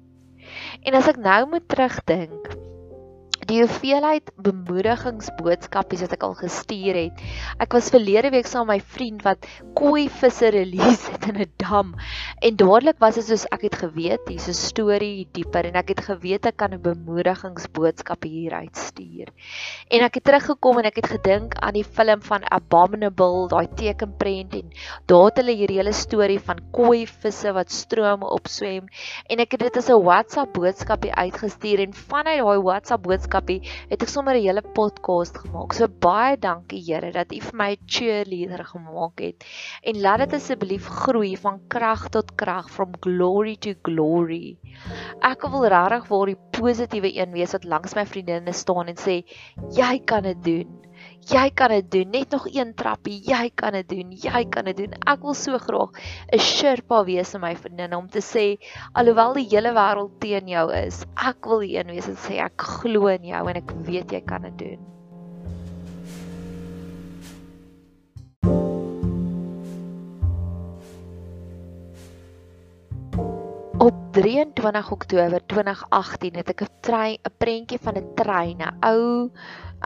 En 0.82 0.94
as 0.94 1.08
ek 1.08 1.16
nou 1.16 1.46
moet 1.50 1.68
terugdink, 1.68 2.65
die 3.47 3.61
hoeveelheid 3.62 4.33
bemoedigingsboodskapies 4.43 6.03
wat 6.03 6.15
ek 6.17 6.25
al 6.26 6.35
gestuur 6.38 6.97
het. 6.99 7.21
Ek 7.62 7.76
was 7.76 7.91
verlede 7.95 8.33
week 8.35 8.49
saam 8.50 8.67
met 8.67 8.81
my 8.81 8.95
vriend 8.97 9.23
wat 9.26 9.47
koi 9.79 10.09
visse 10.11 10.50
release 10.50 11.12
het 11.12 11.29
in 11.31 11.38
'n 11.45 11.50
dam 11.62 11.95
en 12.43 12.57
dadelik 12.57 12.99
was 12.99 13.15
dit 13.15 13.26
soos 13.29 13.47
ek 13.55 13.62
het 13.69 13.76
geweet 13.83 14.26
hier's 14.26 14.49
'n 14.49 14.59
storie 14.59 15.29
dieper 15.33 15.67
en 15.67 15.76
ek 15.76 15.88
het 15.95 16.00
geweet 16.09 16.47
ek 16.47 16.57
kan 16.57 16.75
'n 16.75 16.83
bemoedigingsboodskap 16.83 18.25
hier 18.25 18.53
uitstuur. 18.53 19.29
En 19.91 20.00
ek 20.03 20.15
het 20.15 20.25
teruggekom 20.25 20.79
en 20.79 20.85
ek 20.85 20.97
het 20.97 21.07
gedink 21.07 21.55
aan 21.61 21.75
die 21.75 21.85
film 21.85 22.23
van 22.23 22.43
Abominable, 22.50 23.49
daai 23.49 23.69
tekenprent 23.75 24.55
en 24.55 24.71
daar 25.07 25.25
het 25.31 25.37
hulle 25.37 25.55
hierdie 25.55 25.79
hele 25.79 25.93
storie 25.93 26.41
van 26.41 26.59
koi 26.73 27.07
visse 27.07 27.53
wat 27.53 27.71
strome 27.71 28.26
opswem 28.26 28.88
en 29.29 29.38
ek 29.38 29.53
het 29.53 29.61
dit 29.61 29.76
as 29.76 29.88
'n 29.88 30.03
WhatsApp 30.03 30.53
boodskapie 30.53 31.15
uitgestuur 31.15 31.79
en 31.81 31.93
vanuit 31.95 32.43
daai 32.43 32.62
WhatsApp 32.62 33.03
boodskap 33.03 33.36
boodskapie 33.37 33.61
het 33.90 34.02
ek 34.02 34.09
sommer 34.09 34.35
'n 34.35 34.43
hele 34.43 34.62
podcast 34.62 35.37
gemaak. 35.38 35.73
So 35.73 35.88
baie 35.88 36.37
dankie 36.37 36.81
Here 36.81 37.12
dat 37.12 37.33
U 37.33 37.40
vir 37.40 37.57
my 37.57 37.71
'n 37.73 37.87
cheerleader 37.87 38.64
gemaak 38.64 39.21
het. 39.21 39.45
En 39.83 40.00
laat 40.00 40.19
dit 40.19 40.35
asseblief 40.35 40.87
groei 40.87 41.37
van 41.37 41.61
krag 41.69 42.09
tot 42.09 42.35
krag 42.37 42.71
from 42.71 42.93
glory 43.00 43.57
to 43.57 43.75
glory. 43.83 44.57
Ek 45.21 45.43
wil 45.43 45.66
regtig 45.66 46.09
waar 46.09 46.26
die 46.26 46.38
positiewe 46.50 47.16
een 47.16 47.33
wees 47.33 47.52
wat 47.52 47.64
langs 47.64 47.95
my 47.95 48.07
vriendinne 48.07 48.52
staan 48.52 48.88
en 48.88 48.97
sê 48.97 49.25
jy 49.71 50.05
kan 50.05 50.23
dit 50.23 50.45
doen. 50.45 50.86
Jy 51.26 51.50
kan 51.59 51.73
dit 51.75 51.90
doen. 51.90 52.11
Net 52.11 52.30
nog 52.30 52.47
een 52.54 52.75
trappie. 52.78 53.18
Jy 53.26 53.50
kan 53.54 53.75
dit 53.75 53.88
doen. 53.88 54.12
Jy 54.14 54.45
kan 54.50 54.68
dit 54.71 54.76
doen. 54.76 54.95
Ek 55.11 55.23
wil 55.26 55.35
so 55.35 55.59
graag 55.59 55.90
'n 56.33 56.38
Sherpa 56.38 57.04
wees 57.04 57.35
in 57.35 57.40
my 57.40 57.54
vriendin 57.56 57.95
om 57.95 58.09
te 58.09 58.23
sê 58.23 58.47
alhoewel 58.95 59.35
die 59.35 59.49
hele 59.50 59.73
wêreld 59.75 60.21
teen 60.21 60.49
jou 60.49 60.73
is, 60.73 61.04
ek 61.16 61.45
wil 61.47 61.61
die 61.66 61.78
een 61.78 61.90
wees 61.90 62.09
en 62.09 62.16
sê 62.16 62.38
ek 62.45 62.62
glo 62.62 63.06
in 63.06 63.25
jou 63.25 63.49
en 63.49 63.56
ek 63.56 63.73
weet 63.88 64.12
jy 64.12 64.21
kan 64.21 64.42
dit 64.42 64.59
doen. 64.59 64.96
Op 73.87 73.95
23 74.11 74.90
Oktober 74.90 75.40
2018 75.47 76.37
het 76.37 76.49
ek 76.50 76.62
'n 76.62 76.73
trein 76.87 77.19
'n 77.23 77.35
prentjie 77.38 77.78
van 77.78 77.95
'n 77.97 78.09
trein, 78.19 78.59
'n 78.59 78.78
ou 78.83 79.31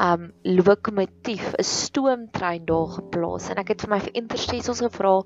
um 0.07 0.23
lokomotief, 0.43 1.53
'n 1.59 1.63
stoomtrein 1.63 2.65
daar 2.65 2.89
geplaas 2.97 3.51
en 3.51 3.61
ek 3.61 3.69
het 3.69 3.85
vir 3.85 3.91
my 3.91 4.01
vir 4.01 4.15
intercessors 4.23 4.81
gevra 4.81 5.21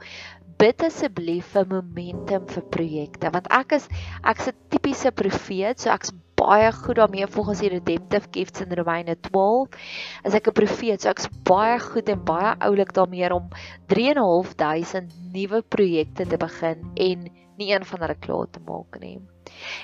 bid 0.58 0.82
asseblief 0.82 1.46
vir 1.54 1.70
momentum 1.70 2.48
vir 2.54 2.64
projekte 2.76 3.30
want 3.30 3.46
ek 3.60 3.76
is 3.78 3.86
ek's 4.32 4.48
'n 4.48 4.58
tipiese 4.70 5.10
profeet, 5.12 5.78
so 5.80 5.90
ek's 5.90 6.10
baie 6.34 6.72
goed 6.72 6.96
daarmee 6.96 7.26
volgens 7.26 7.60
die 7.60 7.70
redemptive 7.70 8.26
gifts 8.30 8.60
in 8.60 8.74
Romeine 8.74 9.16
12. 9.20 9.68
As 10.24 10.34
ek 10.34 10.48
'n 10.48 10.52
profeet, 10.52 11.02
so 11.02 11.10
ek's 11.10 11.28
baie 11.44 11.78
goed 11.78 12.08
en 12.08 12.24
baie 12.24 12.56
oulik 12.58 12.92
daarmee 12.92 13.34
om 13.34 13.48
3.500 13.86 15.14
nuwe 15.32 15.62
projekte 15.62 16.26
te 16.26 16.36
begin 16.36 16.90
en 16.94 17.30
nie 17.58 17.72
een 17.72 17.84
van 17.84 18.00
hulle 18.00 18.18
klaar 18.26 18.50
te 18.50 18.60
maak 18.66 18.98
nie. 19.00 19.20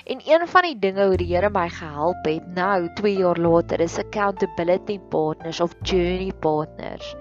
En 0.05 0.21
een 0.25 0.47
van 0.47 0.65
die 0.65 0.79
dinge 0.79 1.05
hoe 1.05 1.17
die 1.17 1.27
Here 1.29 1.49
my 1.53 1.67
gehelp 1.69 2.25
het 2.25 2.47
nou 2.55 2.89
2 2.97 3.13
jaar 3.13 3.37
later 3.37 3.79
is 3.79 3.97
accountability 4.01 4.97
partners 5.13 5.61
of 5.61 5.75
journey 5.81 6.31
partners. 6.43 7.13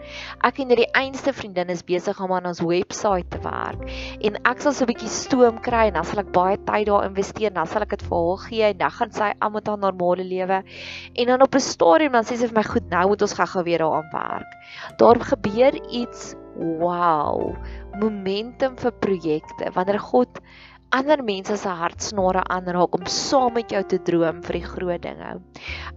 Ek 0.47 0.59
en 0.63 0.73
hierdie 0.73 0.89
einste 0.97 1.33
vriendin 1.37 1.73
is 1.75 1.85
besig 1.85 2.21
om 2.21 2.33
aan 2.33 2.49
ons 2.51 2.63
webwerf 2.65 3.29
te 3.31 3.41
werk 3.45 3.85
en 4.21 4.41
ek 4.49 4.65
sal 4.65 4.73
so 4.73 4.85
'n 4.85 4.91
bietjie 4.93 5.13
stoom 5.13 5.61
kry 5.61 5.87
en 5.89 5.99
dan 6.01 6.05
sal 6.05 6.25
ek 6.25 6.33
baie 6.33 6.57
tyd 6.57 6.87
daar 6.89 7.07
investeer 7.07 7.51
en 7.51 7.61
dan 7.61 7.67
sal 7.67 7.83
ek 7.83 7.97
dit 7.97 8.07
vir 8.09 8.19
haar 8.27 8.45
gee 8.49 8.65
en 8.73 8.79
dan 8.79 8.91
gaan 8.91 9.13
sy 9.13 9.33
aan 9.39 9.53
met 9.53 9.67
haar 9.69 9.79
normale 9.79 10.25
lewe. 10.25 10.63
En 11.15 11.27
dan 11.27 11.43
op 11.43 11.55
'n 11.55 11.61
stadium 11.61 12.13
dan 12.13 12.25
sê 12.25 12.37
sy 12.37 12.47
vir 12.47 12.57
my 12.57 12.65
goed, 12.65 12.91
nou 12.91 13.09
moet 13.09 13.23
ons 13.23 13.35
gou-gou 13.35 13.65
weer 13.65 13.79
daaraan 13.79 14.11
werk. 14.13 14.51
Daar 14.97 15.21
gebeur 15.21 15.75
iets 15.91 16.35
wow 16.57 17.55
momentum 18.01 18.77
vir 18.81 18.93
projekte. 19.03 19.71
Wanneer 19.75 20.01
God 20.01 20.41
ander 20.91 21.21
mense 21.23 21.55
se 21.57 21.71
hartsnare 21.71 22.41
aanraak 22.51 22.97
om 22.99 23.05
saam 23.07 23.55
met 23.55 23.71
jou 23.71 23.81
te 23.87 23.99
droom 24.07 24.41
vir 24.43 24.57
die 24.59 24.67
groot 24.67 25.03
dinge. 25.05 25.29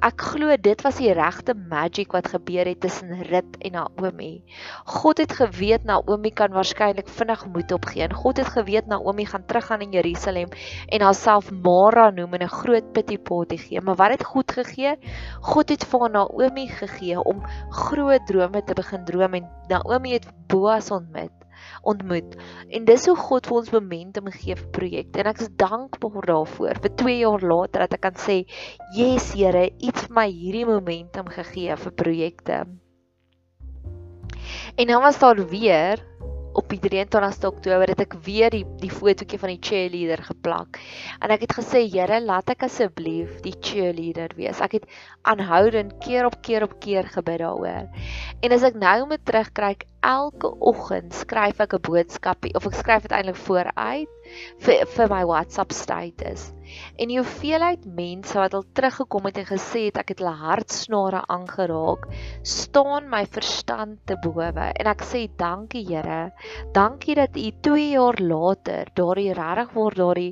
Ek 0.06 0.22
glo 0.22 0.54
dit 0.68 0.84
was 0.86 1.00
die 1.02 1.10
regte 1.18 1.56
magic 1.58 2.14
wat 2.14 2.30
gebeur 2.30 2.70
het 2.70 2.84
tussen 2.86 3.16
Rut 3.30 3.58
en 3.66 3.74
Naomi. 3.78 4.44
God 4.86 5.24
het 5.24 5.34
geweet 5.40 5.88
Naomi 5.90 6.30
kan 6.38 6.54
waarskynlik 6.54 7.10
vinnig 7.10 7.46
moed 7.56 7.74
opgee 7.74 8.10
God 8.14 8.38
het 8.38 8.54
geweet 8.54 8.88
Naomi 8.88 9.26
gaan 9.26 9.46
teruggaan 9.50 9.82
in 9.82 9.98
Jerusalem 9.98 10.54
en 10.88 11.02
haarself 11.02 11.50
Mara 11.52 12.10
noem 12.12 12.34
en 12.34 12.44
'n 12.44 12.58
groot 12.62 12.94
pittiepot 12.94 13.54
gee. 13.54 13.82
Maar 13.82 13.96
wat 13.96 14.12
het 14.12 14.24
God 14.24 14.52
gegee? 14.52 14.98
God 15.42 15.70
het 15.70 15.84
vir 15.84 16.10
Naomi 16.10 16.68
gegee 16.68 17.18
om 17.18 17.42
groot 17.70 18.28
drome 18.28 18.64
te 18.64 18.74
begin 18.74 19.06
droom 19.06 19.34
en 19.34 19.50
Naomi 19.68 20.14
het 20.14 20.28
Boas 20.48 20.92
ontmoet 20.92 21.43
ontmoet. 21.82 22.36
En 22.70 22.86
dis 22.86 23.06
hoe 23.08 23.16
God 23.16 23.48
vir 23.48 23.58
ons 23.58 23.74
momentum 23.76 24.32
gee 24.32 24.56
vir 24.56 24.70
projekte. 24.76 25.20
En 25.20 25.32
ek 25.34 25.44
is 25.46 25.52
dankbaar 25.56 26.30
daarvoor 26.30 26.82
vir 26.84 26.96
2 27.04 27.18
jaar 27.20 27.44
later 27.54 27.86
dat 27.86 27.94
ek 27.94 28.02
kan 28.02 28.16
sê, 28.16 28.46
"Yes 28.96 29.34
Here, 29.34 29.70
iets 29.80 30.08
vir 30.08 30.16
my 30.16 30.30
hierdie 30.30 30.66
momentum 30.66 31.28
gegee 31.28 31.76
vir 31.76 31.92
projekte." 31.92 32.66
En 34.76 34.88
dan 34.88 35.02
was 35.02 35.20
daar 35.20 35.48
weer 35.50 36.00
op 36.54 36.70
die 36.70 36.80
23ste 36.82 37.50
Oktober 37.50 37.90
het 37.90 38.02
ek 38.04 38.16
weer 38.26 38.54
die 38.54 38.64
die 38.82 38.92
fotootjie 38.92 39.40
van 39.42 39.54
die 39.54 39.62
cheerleader 39.62 40.24
geplak. 40.28 40.80
En 41.20 41.34
ek 41.34 41.48
het 41.48 41.56
gesê, 41.58 41.84
Here, 41.90 42.20
laat 42.22 42.52
ek 42.54 42.66
asseblief 42.68 43.40
die 43.46 43.56
cheerleader 43.60 44.36
wees. 44.38 44.62
Ek 44.62 44.78
het 44.80 44.88
aanhoudend 45.30 45.98
keer 46.04 46.28
op 46.30 46.40
keer 46.46 46.68
op 46.68 46.78
keer 46.84 47.10
gebid 47.10 47.42
daaroor. 47.44 47.90
En 48.44 48.56
as 48.56 48.66
ek 48.68 48.78
nou 48.80 48.98
moet 49.10 49.26
terugkyk, 49.26 49.88
elke 50.04 50.52
oggend 50.60 51.14
skryf 51.16 51.62
ek 51.64 51.74
'n 51.74 51.86
boodskapie 51.88 52.54
of 52.60 52.68
ek 52.68 52.76
skryf 52.76 53.02
dit 53.08 53.12
eintlik 53.12 53.40
vooruit 53.40 54.12
vir 54.66 54.86
vir 54.96 55.12
my 55.12 55.22
WhatsApp 55.30 55.74
status. 55.76 56.52
En 56.98 57.12
die 57.12 57.20
hoeveelheid 57.20 57.86
mense 57.86 58.38
wat 58.40 58.56
al 58.58 58.66
teruggekom 58.74 59.28
het 59.30 59.40
en 59.44 59.48
gesê 59.52 59.86
het 59.88 60.00
ek 60.02 60.14
het 60.14 60.24
hulle 60.24 60.36
hartsnare 60.40 61.24
aangeraak, 61.36 62.08
staan 62.42 63.10
my 63.12 63.24
verstand 63.38 64.00
te 64.10 64.18
bowe 64.24 64.50
en 64.72 64.92
ek 64.94 65.04
sê 65.06 65.26
dankie 65.38 65.84
Here. 65.84 66.32
Dankie 66.74 67.18
dat 67.20 67.38
U 67.38 67.50
2 67.70 67.90
jaar 67.94 68.20
later 68.22 68.90
daardie 68.96 69.34
regtig 69.38 69.76
word 69.78 70.00
daardie 70.00 70.32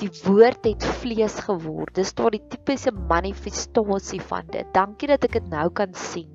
die 0.00 0.10
woord 0.24 0.66
het 0.66 0.84
vlees 1.00 1.36
geword. 1.46 1.94
Dis 1.94 2.14
daardie 2.18 2.42
tipiese 2.50 2.90
manifestasie 2.92 4.22
van 4.30 4.48
dit. 4.50 4.66
Dankie 4.74 5.10
dat 5.12 5.26
ek 5.28 5.38
dit 5.38 5.50
nou 5.52 5.68
kan 5.70 5.94
sien. 5.94 6.30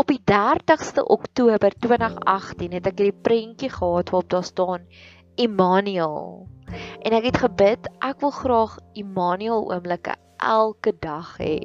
Op 0.00 0.08
die 0.08 0.22
30ste 0.24 1.04
Oktober 1.04 1.74
2018 1.84 2.78
het 2.78 2.86
ek 2.88 3.02
hierdie 3.02 3.24
prentjie 3.26 3.68
gehad 3.70 4.08
waarop 4.10 4.30
daar 4.32 4.46
staan 4.48 4.86
Immanuel. 5.34 6.48
En 7.02 7.12
ek 7.12 7.24
het 7.30 7.38
gebid, 7.44 7.88
ek 8.00 8.20
wil 8.20 8.30
graag 8.30 8.76
Immanuel 8.92 9.68
oomblikke 9.72 10.16
elke 10.36 10.92
dag 11.00 11.36
hê. 11.38 11.60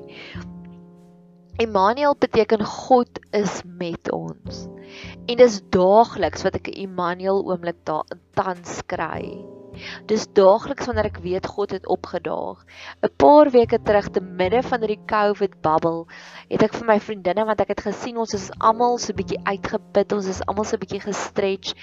Immanuel 1.58 2.16
beteken 2.20 2.64
God 2.64 3.20
is 3.32 3.62
met 3.66 4.12
ons. 4.12 4.68
En 5.26 5.38
dis 5.40 5.62
daagliks 5.74 6.46
wat 6.46 6.56
ek 6.60 6.70
'n 6.70 6.80
Immanuel 6.86 7.42
oomblik 7.50 7.80
daar 7.84 8.06
tans 8.38 8.82
kry. 8.86 9.57
Dis 10.10 10.28
daagliks 10.38 10.86
wanneer 10.86 11.10
ek 11.12 11.20
weet 11.24 11.46
God 11.46 11.72
het 11.72 11.88
opgedaag. 11.88 12.64
'n 13.04 13.12
Paar 13.18 13.52
weke 13.52 13.80
terug 13.82 14.10
te 14.10 14.22
midde 14.22 14.64
van 14.64 14.80
hierdie 14.80 15.06
COVID 15.06 15.62
bubble, 15.62 16.06
het 16.50 16.64
ek 16.64 16.74
vir 16.74 16.88
my 16.88 17.00
vriendinne 17.00 17.46
want 17.46 17.62
ek 17.62 17.74
het 17.76 17.86
gesien 17.88 18.18
ons 18.18 18.34
is 18.34 18.50
almal 18.60 18.98
so 18.98 19.14
'n 19.14 19.20
bietjie 19.22 19.42
uitgeput, 19.44 20.14
ons 20.14 20.28
is 20.28 20.42
almal 20.48 20.66
so 20.66 20.76
'n 20.76 20.84
bietjie 20.86 21.04
gestretch 21.04 21.74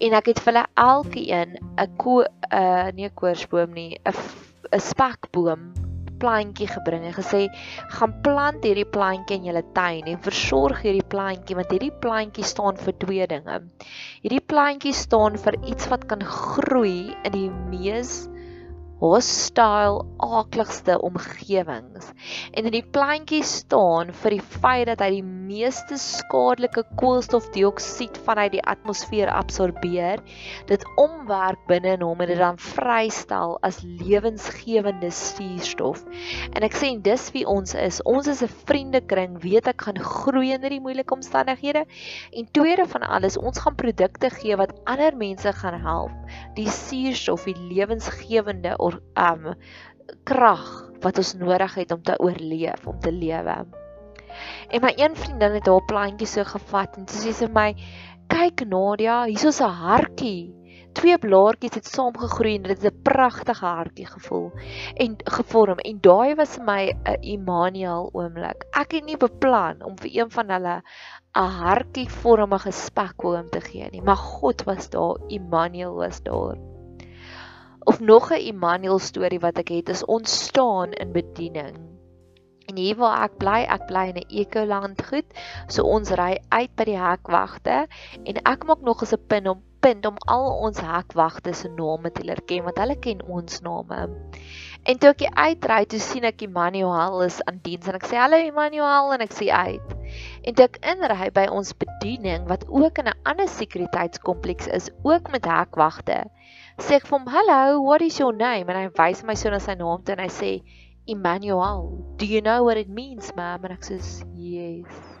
en 0.00 0.12
ek 0.12 0.26
het 0.26 0.40
vir 0.40 0.52
hulle 0.52 0.66
elkeen 0.74 1.58
'n 1.58 1.90
'n 1.90 2.26
uh, 2.52 2.90
nie 2.92 3.06
'n 3.06 3.14
koorsboom 3.14 3.72
nie, 3.72 3.98
'n 4.04 4.14
'n 4.72 4.80
spekboom 4.80 5.83
plantjie 6.24 6.68
gebring 6.72 7.04
en 7.04 7.16
gesê 7.20 7.44
gaan 7.94 8.18
plant 8.26 8.64
hierdie 8.64 8.88
plantjie 8.96 9.38
in 9.38 9.48
julle 9.50 9.64
tuin 9.76 10.10
en 10.12 10.20
versorg 10.26 10.84
hierdie 10.86 11.08
plantjie 11.14 11.58
want 11.60 11.72
hierdie 11.76 11.94
plantjie 12.04 12.50
staan 12.52 12.80
vir 12.80 12.98
twee 13.06 13.30
dinge. 13.34 13.60
Hierdie 14.24 14.44
plantjie 14.54 14.94
staan 14.96 15.36
vir 15.46 15.60
iets 15.62 15.90
wat 15.92 16.08
kan 16.12 16.24
groei 16.24 17.12
in 17.12 17.36
die 17.36 17.50
mees 17.72 18.22
hostile 19.04 20.00
aakligste 20.24 20.96
omgewings. 21.04 22.08
En 22.56 22.64
in 22.64 22.72
die 22.72 22.84
plantjie 22.96 23.42
staan 23.44 24.12
vir 24.22 24.38
die 24.38 24.44
feit 24.62 24.88
dat 24.88 25.02
hy 25.04 25.10
die 25.18 25.26
meeste 25.26 25.98
skadelike 26.00 26.86
koolstofdioksied 27.00 28.16
vanuit 28.24 28.54
die 28.54 28.62
atmosfeer 28.64 29.28
absorbeer, 29.28 30.22
dit 30.70 30.86
omwerk 31.00 31.60
binne 31.68 31.98
in 31.98 32.04
hom 32.06 32.22
en 32.24 32.32
dit 32.32 32.40
dan 32.40 32.60
vrystel 32.60 33.58
as 33.66 33.82
lewensgewende 33.84 35.10
suurstof. 35.12 36.04
En 36.56 36.64
ek 36.64 36.78
sê 36.78 36.94
dis 37.04 37.28
wie 37.36 37.44
ons 37.50 37.76
is. 37.76 38.00
Ons 38.08 38.30
is 38.32 38.42
'n 38.42 38.52
vriendekring, 38.64 39.36
weet 39.42 39.68
ek 39.68 39.84
gaan 39.84 40.00
groei 40.00 40.54
in 40.54 40.62
hierdie 40.64 40.80
moeilike 40.80 41.14
omstandighede. 41.14 41.84
En 42.32 42.48
tweede 42.52 42.86
van 42.88 43.02
alles, 43.02 43.36
ons 43.36 43.58
gaan 43.58 43.76
produkte 43.76 44.30
gee 44.30 44.56
wat 44.56 44.72
ander 44.84 45.16
mense 45.16 45.52
gaan 45.52 45.80
help. 45.80 46.12
Die 46.56 46.70
suurstof, 46.70 47.44
die 47.44 47.58
lewensgewende 47.74 48.76
or 48.94 49.28
um 49.30 49.54
krag 50.24 50.64
wat 51.04 51.18
ons 51.20 51.34
nodig 51.40 51.74
het 51.74 51.92
om 51.92 52.02
te 52.02 52.16
oorleef, 52.18 52.86
om 52.86 52.98
te 53.00 53.12
lewe. 53.12 53.56
En 54.68 54.82
my 54.82 54.92
een 54.96 55.16
vriendin 55.16 55.54
het 55.58 55.70
haar 55.70 55.86
plantjie 55.86 56.28
so 56.28 56.44
gevat 56.48 56.98
en 56.98 57.06
sy 57.08 57.30
sê 57.30 57.34
vir 57.44 57.54
my, 57.54 57.68
"Kyk 58.28 58.66
Nadia, 58.66 59.24
hier's 59.24 59.60
'n 59.60 59.70
hartjie." 59.84 60.54
Twee 60.94 61.18
blaartjies 61.18 61.74
het 61.74 61.88
saamgegroei 61.90 62.54
en 62.56 62.62
dit 62.62 62.82
het 62.82 62.92
'n 62.92 63.02
pragtige 63.02 63.66
hartjie 63.66 64.06
gevoel 64.06 64.52
en 65.04 65.16
gevorm 65.36 65.78
en 65.78 65.98
daai 66.00 66.34
was 66.34 66.58
my 66.58 66.92
'n 66.92 67.16
Immanuel 67.20 68.10
oomblik. 68.12 68.66
Ek 68.82 68.92
het 68.92 69.04
nie 69.04 69.16
beplan 69.16 69.82
om 69.82 69.98
vir 69.98 70.10
een 70.20 70.30
van 70.30 70.50
hulle 70.50 70.82
'n 71.34 71.50
hartjie 71.62 72.08
vormige 72.08 72.70
spekboom 72.70 73.50
te 73.50 73.60
gee 73.60 73.90
nie, 73.90 74.02
maar 74.02 74.16
God 74.16 74.62
was 74.64 74.90
daar, 74.90 75.18
Immanuel 75.28 75.94
was 75.94 76.22
daar. 76.22 76.73
Of 77.84 78.00
nog 78.00 78.30
'n 78.30 78.46
Immanuel 78.52 78.98
storie 78.98 79.40
wat 79.40 79.58
ek 79.58 79.68
het 79.68 79.88
is 79.88 80.04
ontstaan 80.04 80.92
in 80.92 81.12
bediening. 81.12 81.76
En 82.66 82.76
hier 82.76 82.96
waar 82.96 83.22
ek 83.22 83.36
bly, 83.36 83.60
ek 83.68 83.86
bly 83.86 84.08
in 84.08 84.16
'n 84.22 84.30
ekoland 84.40 85.04
goed. 85.06 85.28
So 85.68 85.82
ons 85.82 86.10
ry 86.10 86.40
uit 86.48 86.72
by 86.76 86.84
die 86.84 86.98
hekwagte 86.98 87.86
en 88.24 88.36
ek 88.42 88.64
maak 88.64 88.80
nog 88.80 89.02
'n 89.04 89.26
punt 89.28 89.48
om 89.48 89.62
punt 89.84 90.06
om 90.06 90.16
al 90.32 90.46
ons 90.64 90.80
hekwagte 90.80 91.52
se 91.52 91.68
name 91.68 92.10
te 92.10 92.24
leer 92.24 92.40
ken 92.48 92.62
want 92.64 92.78
hulle 92.80 92.96
ken 93.04 93.20
ons 93.28 93.60
name. 93.60 93.98
En 94.88 94.98
toe 95.00 95.10
ek 95.12 95.24
uitry, 95.36 95.84
toe 95.88 96.00
sien 96.00 96.24
ek 96.24 96.42
Emmanuel 96.46 97.22
is 97.26 97.36
aan 97.48 97.60
diens 97.64 97.88
en 97.88 97.98
ek 97.98 98.06
sê 98.08 98.16
hallo 98.20 98.36
Emmanuel 98.36 99.12
en 99.12 99.24
ek 99.24 99.36
sê 99.36 99.50
uit. 99.52 99.92
En 100.44 100.56
toe 100.56 100.66
ek 100.70 100.80
inry 100.92 101.28
by 101.36 101.44
ons 101.52 101.76
bediening 101.84 102.48
wat 102.48 102.64
ook 102.68 103.00
in 103.00 103.08
'n 103.12 103.20
ander 103.28 103.48
sekuriteitskompleks 103.48 104.68
is, 104.78 104.90
ook 105.02 105.30
met 105.32 105.44
hekwagte, 105.44 106.24
sê 106.78 106.96
ek 106.96 107.06
vir 107.06 107.18
hom, 107.18 107.26
"Hallo, 107.26 107.80
what 107.82 108.02
is 108.02 108.18
your 108.18 108.32
name?" 108.32 108.68
en 108.68 108.76
hy 108.76 108.88
wys 108.98 109.24
my 109.24 109.34
so 109.34 109.50
na 109.50 109.58
sy 109.58 109.74
naam 109.74 110.02
toe 110.04 110.14
en 110.16 110.24
hy 110.24 110.28
sê 110.28 110.62
Emmanuel. 111.06 112.14
Do 112.16 112.26
you 112.26 112.40
know 112.40 112.64
what 112.64 112.76
it 112.76 112.88
means, 112.88 113.34
ma'am? 113.36 113.64
En 113.64 113.72
ek 113.72 113.82
sê, 113.82 114.00
"Yes." 114.34 115.14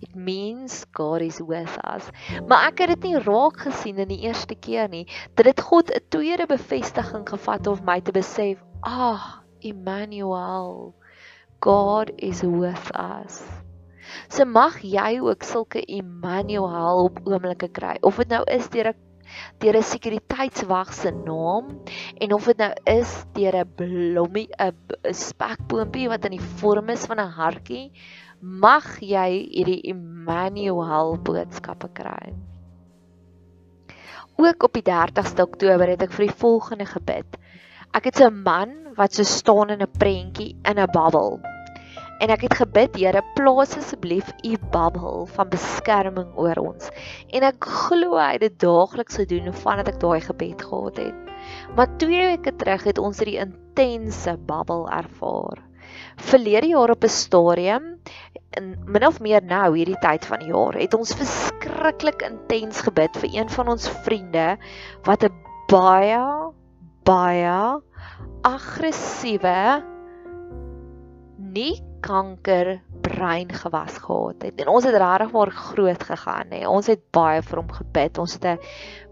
It 0.00 0.14
means 0.14 0.84
God 0.92 1.22
is 1.22 1.40
with 1.40 1.78
us. 1.84 2.10
Maar 2.48 2.68
ek 2.68 2.78
het 2.78 2.88
dit 2.88 3.04
nie 3.08 3.20
raak 3.24 3.60
gesien 3.64 3.98
in 3.98 4.08
die 4.08 4.24
eerste 4.26 4.54
keer 4.54 4.88
nie. 4.88 5.06
Dit 5.36 5.46
het 5.46 5.60
God 5.60 5.90
'n 5.90 6.00
tweede 6.10 6.46
bevestiging 6.46 7.24
gevat 7.28 7.66
om 7.66 7.84
my 7.84 8.00
te 8.00 8.12
besef, 8.12 8.58
"Ah, 8.82 9.40
Emmanuel. 9.60 10.94
God 11.60 12.10
is 12.18 12.42
with 12.42 12.90
us." 12.94 13.42
So 14.28 14.44
mag 14.44 14.82
jy 14.82 15.20
ook 15.20 15.42
sulke 15.42 15.80
Emmanuel 15.86 17.04
op 17.04 17.20
oomblikke 17.24 17.68
kry. 17.68 17.96
Of 18.02 18.16
dit 18.16 18.28
nou 18.28 18.44
is 18.44 18.68
deur 18.68 18.88
'n 18.88 19.00
deur 19.58 19.76
'n 19.76 19.82
sekuriteitswag 19.82 20.92
se 20.92 21.10
naam 21.10 21.80
en 22.18 22.32
of 22.32 22.44
dit 22.44 22.58
nou 22.58 22.72
is 22.84 23.24
deur 23.32 23.56
'n 23.56 23.74
blommie 23.76 24.48
'n 24.58 24.74
spekboompie 25.12 26.08
wat 26.08 26.24
in 26.24 26.38
die 26.38 26.48
vorm 26.60 26.88
is 26.88 27.06
van 27.06 27.20
'n 27.20 27.36
hartjie, 27.40 27.92
mag 28.40 29.00
jy 29.00 29.30
hierdie 29.50 29.82
Emmanuel 29.90 31.18
boodskappe 31.22 31.88
kry. 31.92 32.34
Ook 34.36 34.62
op 34.62 34.72
die 34.72 34.82
30ste 34.82 35.42
Oktober 35.42 35.88
het 35.88 36.02
ek 36.02 36.12
vir 36.12 36.26
die 36.26 36.40
volgende 36.42 36.86
gebid. 36.86 37.38
Ek 37.94 38.04
het 38.04 38.20
'n 38.20 38.42
man 38.42 38.94
wat 38.96 39.14
so 39.14 39.22
staan 39.22 39.70
in 39.70 39.82
'n 39.82 39.98
prentjie 39.98 40.56
in 40.64 40.78
'n 40.78 40.90
babbel. 40.92 41.53
En 42.22 42.30
ek 42.30 42.46
het 42.46 42.54
gebid, 42.60 42.96
Here, 42.96 43.22
plaas 43.34 43.74
asseblief 43.76 44.30
u 44.46 44.54
bubbel 44.70 45.26
van 45.34 45.50
beskerming 45.50 46.30
oor 46.38 46.60
ons. 46.62 46.90
En 47.34 47.42
ek 47.42 47.64
glo 47.64 48.18
hy 48.20 48.32
het 48.36 48.44
dit 48.46 48.58
daagliks 48.62 49.18
gedoen 49.22 49.52
vandat 49.64 49.90
ek 49.94 50.00
daai 50.00 50.20
gebed 50.20 50.62
gehad 50.62 51.00
het. 51.02 51.32
Maar 51.76 51.90
twee 51.98 52.26
weke 52.30 52.54
terug 52.56 52.86
het 52.88 52.98
ons 53.02 53.18
hierdie 53.20 53.40
intense 53.42 54.36
bubbel 54.46 54.86
ervaar. 54.90 55.60
Verlede 56.30 56.70
jaar 56.72 56.90
op 56.90 57.04
'n 57.04 57.08
stadium 57.12 57.98
in 58.56 58.74
min 58.86 59.06
of 59.06 59.20
meer 59.20 59.42
nou 59.42 59.76
hierdie 59.76 59.98
tyd 60.02 60.26
van 60.26 60.42
die 60.42 60.52
jaar 60.52 60.76
het 60.78 60.94
ons 60.94 61.14
verskriklik 61.18 62.22
intens 62.22 62.80
gebid 62.86 63.16
vir 63.22 63.30
een 63.34 63.50
van 63.50 63.68
ons 63.74 63.88
vriende 64.06 64.56
wat 65.08 65.24
'n 65.24 65.34
baie 65.68 66.52
baie 67.04 67.80
aggressiewe 68.42 69.82
nie 71.38 71.82
kanker 72.04 72.80
brein 73.04 73.52
gewas 73.52 73.96
gehad 74.04 74.42
het. 74.42 74.60
En 74.60 74.68
ons 74.74 74.84
het 74.84 74.96
regtig 75.00 75.32
maar 75.32 75.50
groot 75.50 76.02
gegaan 76.10 76.52
hè. 76.52 76.66
Ons 76.68 76.90
het 76.92 77.00
baie 77.16 77.42
vir 77.42 77.62
hom 77.62 77.72
gebid. 77.72 78.18
Ons 78.18 78.36
het 78.36 78.44
'n 78.44 78.58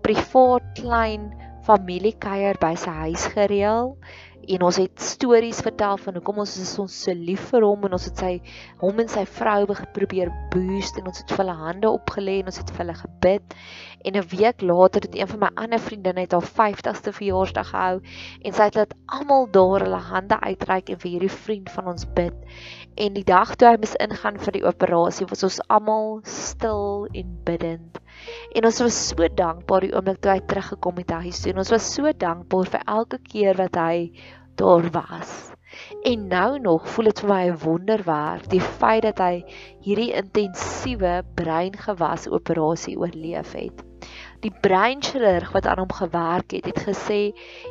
privaat 0.05 0.67
klein 0.81 1.33
familiekuier 1.67 2.59
by 2.61 2.75
sy 2.75 2.95
huis 3.07 3.27
gereël 3.37 3.97
en 4.51 4.65
ons 4.67 4.79
het 4.81 5.03
stories 5.03 5.61
vertel 5.63 5.99
van 6.03 6.17
hoekom 6.19 6.41
ons 6.43 6.55
is 6.59 6.73
ons 6.83 6.95
so 7.05 7.15
lief 7.15 7.45
vir 7.53 7.63
hom 7.67 7.85
en 7.87 7.95
ons 7.95 8.07
het 8.09 8.23
sy 8.25 8.33
hom 8.81 8.99
en 8.99 9.11
sy 9.11 9.23
vrou 9.39 9.77
probeer 9.95 10.33
boost 10.51 10.99
en 10.99 11.07
ons 11.11 11.23
het 11.23 11.31
vir 11.31 11.45
hulle 11.45 11.57
hande 11.61 11.91
opgelê 11.91 12.41
en 12.41 12.51
ons 12.51 12.59
het 12.59 12.73
vir 12.75 12.83
hulle 12.85 12.97
gebid 12.99 13.57
en 14.03 14.19
'n 14.19 14.27
week 14.35 14.63
later 14.63 15.07
het 15.07 15.15
een 15.15 15.31
van 15.35 15.41
my 15.45 15.51
ander 15.55 15.79
vriendinne 15.79 16.25
het 16.27 16.33
haar 16.33 16.51
50ste 16.59 17.15
verjaarsdag 17.15 17.71
gehou 17.71 18.01
en 18.43 18.53
sy 18.53 18.63
het 18.63 18.75
laat 18.75 18.95
almal 19.07 19.47
daar 19.47 19.87
hulle 19.87 20.03
hande 20.11 20.41
uitreik 20.41 20.91
en 20.91 20.99
vir 20.99 21.11
hierdie 21.11 21.37
vriend 21.47 21.71
van 21.71 21.87
ons 21.95 22.07
bid 22.19 22.35
en 22.97 23.15
die 23.15 23.25
dag 23.25 23.57
toe 23.57 23.69
hy 23.69 23.77
moes 23.77 23.97
ingaan 24.01 24.39
vir 24.39 24.53
die 24.53 24.67
operasie 24.67 25.27
was 25.27 25.45
ons 25.45 25.61
almal 25.69 26.21
stil 26.25 27.09
en 27.13 27.39
bidend 27.45 28.03
En 28.57 28.67
ons 28.69 28.81
was 28.85 28.99
so 29.09 29.29
dankbaar 29.41 29.87
die 29.87 29.95
oomblik 29.95 30.21
toe 30.25 30.35
hy 30.35 30.43
teruggekom 30.51 31.01
het 31.01 31.15
huis 31.25 31.41
toe. 31.43 31.55
Ons 31.63 31.73
was 31.75 31.89
so 31.95 32.13
dankbaar 32.25 32.69
vir 32.75 32.85
elke 32.97 33.19
keer 33.31 33.59
wat 33.61 33.79
hy 33.81 33.97
daar 34.61 34.89
was. 34.95 35.33
En 36.09 36.27
nou 36.29 36.59
nog 36.61 36.89
voel 36.95 37.09
dit 37.11 37.23
vir 37.23 37.31
my 37.31 37.43
'n 37.51 37.61
wonderwerk 37.63 38.51
die 38.53 38.61
feit 38.61 39.07
dat 39.09 39.23
hy 39.25 39.45
hierdie 39.87 40.13
intensiewe 40.21 41.15
breingewas 41.41 42.29
operasie 42.29 42.99
oorleef 42.99 43.55
het. 43.57 43.83
Die 44.45 44.53
breinchirurg 44.67 45.53
wat 45.57 45.67
aan 45.67 45.81
hom 45.81 45.93
gewerk 45.97 46.53
het, 46.53 46.67
het 46.67 46.85
gesê 46.91 47.21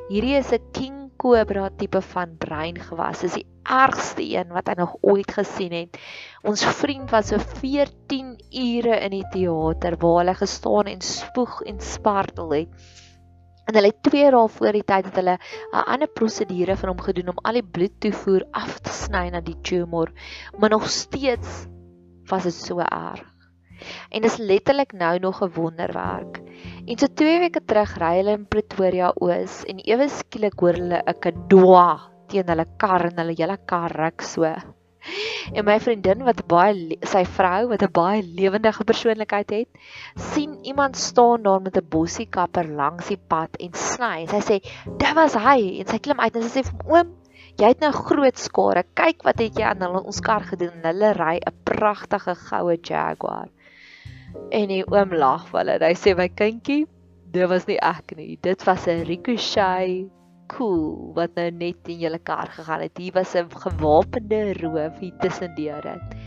hierdie 0.09 0.35
is 0.39 0.51
'n 0.51 0.65
king 0.73 1.00
cobra 1.21 1.69
tipe 1.77 2.01
van 2.13 2.33
breingewas. 2.41 3.21
Dis 3.21 3.37
die 3.37 3.45
ergste 3.69 4.23
een 4.25 4.49
wat 4.55 4.71
hy 4.71 4.77
nog 4.79 4.95
ooit 5.05 5.29
gesien 5.37 5.75
het. 5.75 5.99
Ons 6.47 6.65
vriend 6.81 7.11
was 7.13 7.29
so 7.29 7.39
14 7.61 8.33
ure 8.63 8.97
in 9.05 9.13
die 9.19 9.27
teater 9.33 9.99
waar 10.01 10.21
hulle 10.23 10.35
gestaan 10.39 10.89
en 10.91 11.05
spoeg 11.05 11.61
en 11.69 11.79
spartel 11.85 12.55
het. 12.57 12.91
En 13.69 13.77
hulle 13.77 13.93
het 13.93 14.01
2 14.09 14.31
dae 14.33 14.47
voor 14.49 14.75
die 14.75 14.83
tyd 14.83 15.05
het 15.11 15.19
hulle 15.21 15.37
'n 15.37 15.85
ander 15.93 16.09
prosedure 16.09 16.75
vir 16.75 16.89
hom 16.89 17.03
gedoen 17.07 17.29
om 17.35 17.43
al 17.43 17.59
die 17.61 17.69
bloedtoevoer 17.77 18.47
af 18.51 18.79
te 18.79 18.89
sny 18.91 19.29
na 19.29 19.41
die 19.41 19.59
tumor, 19.61 20.11
maar 20.57 20.69
nog 20.69 20.89
steeds 20.89 21.67
was 22.27 22.43
dit 22.43 22.53
so 22.53 22.79
erg. 22.79 23.30
En 24.09 24.21
dis 24.21 24.37
letterlik 24.37 24.93
nou 24.93 25.19
nog 25.19 25.41
'n 25.43 25.53
wonderwerk. 25.53 26.41
En 26.85 26.97
so 26.97 27.07
2 27.13 27.39
weke 27.39 27.61
terug 27.65 27.97
ry 27.97 28.15
hulle 28.17 28.37
in 28.37 28.47
Pretoria 28.47 29.13
Oos 29.15 29.63
en 29.63 29.79
ewe 29.79 30.09
skielik 30.09 30.59
hoor 30.59 30.73
hulle 30.73 31.01
'n 31.05 31.19
kadoa 31.19 31.89
teen 32.27 32.47
hulle 32.47 32.65
kar 32.77 33.05
en 33.05 33.17
hulle 33.21 33.35
hele 33.37 33.57
kar 33.65 33.91
ruk 33.91 34.21
so. 34.21 34.45
En 35.57 35.65
my 35.65 35.79
vriendin 35.81 36.19
wat 36.27 36.43
baie 36.51 36.97
sy 37.11 37.21
vrou 37.37 37.61
wat 37.71 37.83
'n 37.85 37.93
baie 37.95 38.21
lewendige 38.39 38.83
persoonlikheid 38.91 39.53
het, 39.55 39.69
sien 40.31 40.51
iemand 40.71 40.99
staan 41.03 41.47
daar 41.47 41.61
met 41.61 41.77
'n 41.77 41.89
bossie 41.95 42.27
kapper 42.37 42.69
langs 42.81 43.07
die 43.13 43.17
pad 43.33 43.57
en 43.65 43.73
sny. 43.73 44.27
Sy 44.33 44.41
sê, 44.49 44.57
"Dit 45.01 45.13
was 45.15 45.33
hy." 45.33 45.79
En 45.79 45.87
sy 45.87 45.99
klim 45.99 46.19
uit 46.19 46.35
en 46.35 46.43
sy 46.43 46.51
sê 46.59 46.63
vir 46.69 46.85
oom, 46.93 47.09
"Jy 47.57 47.67
het 47.67 47.79
nou 47.81 47.91
groot 47.91 48.37
skare. 48.37 48.83
Kyk 48.93 49.23
wat 49.23 49.39
het 49.39 49.57
jy 49.57 49.63
aan 49.63 49.81
hulle 49.81 50.03
ons 50.03 50.21
kar 50.21 50.41
gedoen." 50.41 50.71
En 50.83 50.85
hulle 50.93 51.13
ry 51.13 51.35
'n 51.37 51.57
pragtige 51.63 52.35
goue 52.35 52.77
Jaguar. 52.77 53.49
En 54.51 54.67
die 54.67 54.83
oom 54.87 55.13
lag 55.13 55.45
vir 55.49 55.59
hulle. 55.59 55.77
Hy 55.83 55.95
sê, 55.99 56.15
"My 56.17 56.29
kindjie, 56.29 56.87
dit 57.31 57.49
was 57.49 57.67
nie 57.67 57.79
ek 57.79 58.15
nie. 58.17 58.37
Dit 58.41 58.63
was 58.65 58.87
'n 58.87 59.05
ricochet 59.05 60.11
cool 60.51 61.13
wat 61.15 61.35
nou 61.35 61.47
net 61.51 61.87
in 61.91 62.01
julle 62.03 62.19
kar 62.19 62.51
gegaan 62.51 62.83
het. 62.85 62.97
Hier 62.97 63.15
was 63.15 63.35
'n 63.35 63.47
gewapende 63.49 64.53
roof 64.59 64.99
hier 64.99 65.15
tussendeur 65.21 65.81
dit. 65.81 66.17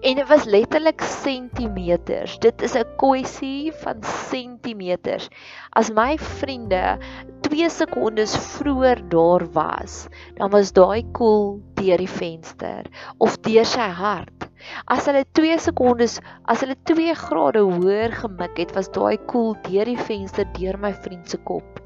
En 0.00 0.14
dit 0.14 0.28
was 0.28 0.44
letterlik 0.44 1.00
sentimeters. 1.00 2.38
Dit 2.38 2.62
is 2.62 2.74
'n 2.76 2.84
kwessie 2.96 3.72
van 3.72 4.02
sentimeters. 4.02 5.28
As 5.70 5.90
my 5.90 6.18
vriende 6.18 6.98
2 7.40 7.70
sekondes 7.70 8.36
vroeër 8.36 9.08
daar 9.08 9.46
was, 9.52 10.06
dan 10.34 10.50
was 10.50 10.72
daai 10.72 11.02
koel 11.12 11.62
deur 11.74 11.96
die 11.96 12.10
venster 12.10 12.84
of 13.18 13.38
deur 13.38 13.64
sy 13.64 13.88
hart. 13.88 14.50
As 14.84 15.06
hulle 15.06 15.24
2 15.32 15.58
sekondes, 15.58 16.20
as 16.44 16.60
hulle 16.60 16.76
2 16.84 17.14
grade 17.14 17.58
hoër 17.58 18.12
gemik 18.12 18.56
het, 18.56 18.74
was 18.74 18.92
daai 18.92 19.16
koel 19.26 19.56
deur 19.62 19.84
die 19.84 19.98
venster 19.98 20.44
deur 20.52 20.78
my 20.78 20.92
vriend 20.92 21.30
se 21.30 21.38
kop 21.38 21.85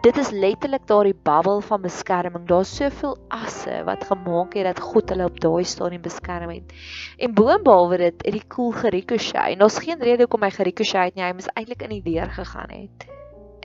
dit 0.00 0.16
is 0.16 0.30
letterlik 0.30 0.86
daardie 0.86 1.16
bubbel 1.22 1.60
van 1.60 1.82
beskerming. 1.82 2.46
Daar's 2.46 2.76
soveel 2.76 3.16
asse 3.28 3.82
wat 3.84 4.04
gemaak 4.04 4.54
het 4.54 4.68
dat 4.70 4.80
God 4.80 5.10
hulle 5.10 5.26
op 5.26 5.40
daai 5.40 5.64
stadium 5.64 6.02
beskerm 6.02 6.50
het. 6.50 6.72
En 7.16 7.34
boonbehalwe 7.34 7.96
dit, 7.96 8.22
het 8.22 8.32
die 8.32 8.46
koel 8.46 8.70
gericochet. 8.70 9.52
En 9.52 9.58
daar's 9.58 9.78
geen 9.78 9.98
rede 9.98 10.26
hoekom 10.26 10.46
hy 10.46 10.50
gericochet 10.54 11.10
het 11.10 11.18
nie. 11.18 11.24
Hy 11.24 11.34
moes 11.34 11.50
eintlik 11.54 11.82
in 11.82 11.96
die 11.98 12.04
weer 12.06 12.30
gegaan 12.30 12.70
het. 12.70 13.08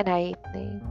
En 0.01 0.09
hy 0.09 0.21
het 0.33 0.51
nie. 0.57 0.81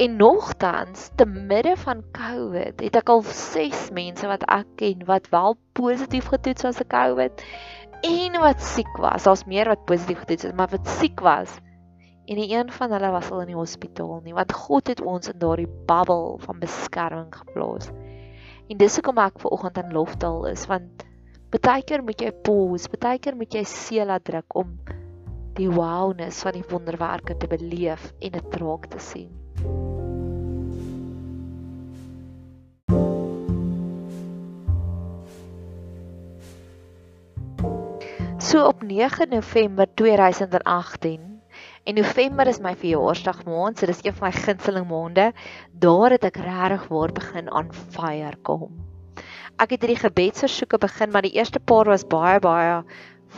En 0.00 0.16
nogtans, 0.16 1.10
te 1.14 1.26
midde 1.26 1.76
van 1.76 2.02
COVID, 2.16 2.80
het 2.80 2.96
ek 2.96 3.10
al 3.12 3.22
6 3.26 3.90
mense 3.92 4.26
wat 4.26 4.46
ek 4.48 4.68
ken 4.80 5.02
wat 5.04 5.28
wel 5.28 5.58
positief 5.76 6.30
getoets 6.32 6.64
was 6.64 6.78
vir 6.80 6.88
COVID 6.88 7.42
en 8.08 8.38
wat 8.40 8.62
siek 8.64 8.96
was. 8.96 9.26
Daar's 9.28 9.44
meer 9.44 9.68
wat 9.68 9.84
positief 9.84 10.22
getoets 10.24 10.44
is, 10.48 10.56
maar 10.56 10.70
wat 10.72 10.88
siek 10.88 11.20
was. 11.20 11.58
En 12.30 12.38
nie 12.38 12.52
een 12.54 12.68
van 12.70 12.92
hulle 12.94 13.08
was 13.10 13.30
al 13.34 13.40
in 13.42 13.48
die 13.50 13.58
hospitaal 13.58 14.20
nie, 14.22 14.34
want 14.36 14.52
God 14.54 14.86
het 14.86 15.00
ons 15.02 15.32
in 15.32 15.38
daardie 15.42 15.66
bubbel 15.66 16.36
van 16.38 16.60
beskerming 16.62 17.32
geplaas. 17.34 17.88
En 18.70 18.78
dis 18.78 18.98
hoekom 19.00 19.18
ek 19.18 19.40
ver 19.42 19.50
oggend 19.56 19.80
in 19.82 19.88
Lofdal 19.90 20.44
is, 20.46 20.62
want 20.70 21.02
baie 21.50 21.82
keer 21.82 22.04
moet 22.06 22.22
jy 22.22 22.30
pause, 22.46 22.86
baie 23.02 23.18
keer 23.18 23.34
moet 23.34 23.56
jy 23.58 23.64
seela 23.66 24.20
druk 24.22 24.54
om 24.54 24.76
die 25.58 25.66
wowness 25.74 26.44
van 26.46 26.54
die 26.54 26.62
wonderwerke 26.70 27.34
te 27.34 27.48
beleef 27.50 28.12
en 28.22 28.36
dit 28.36 28.54
raak 28.62 28.86
te 28.92 29.02
sien. 29.02 29.32
So 38.38 38.62
op 38.70 38.86
9 38.86 39.28
November 39.34 39.90
2018 39.98 41.29
en 41.84 41.96
November 41.96 42.46
is 42.46 42.60
my 42.60 42.74
verjaarsdag 42.76 43.44
maand, 43.48 43.78
so 43.78 43.88
dis 43.88 44.02
een 44.04 44.14
van 44.16 44.28
my 44.28 44.32
gunsteling 44.36 44.86
maande, 44.90 45.30
daar 45.72 46.16
het 46.16 46.26
ek 46.28 46.40
regtig 46.44 46.88
waar 46.92 47.14
begin 47.16 47.50
aan 47.50 47.70
fire 47.72 48.36
kom. 48.46 48.68
Ek 49.60 49.74
het 49.74 49.84
hierdie 49.84 50.00
gebedsversoeke 50.00 50.80
begin, 50.80 51.12
maar 51.12 51.26
die 51.26 51.36
eerste 51.36 51.60
paar 51.60 51.88
was 51.90 52.06
baie 52.08 52.40
baie 52.40 52.82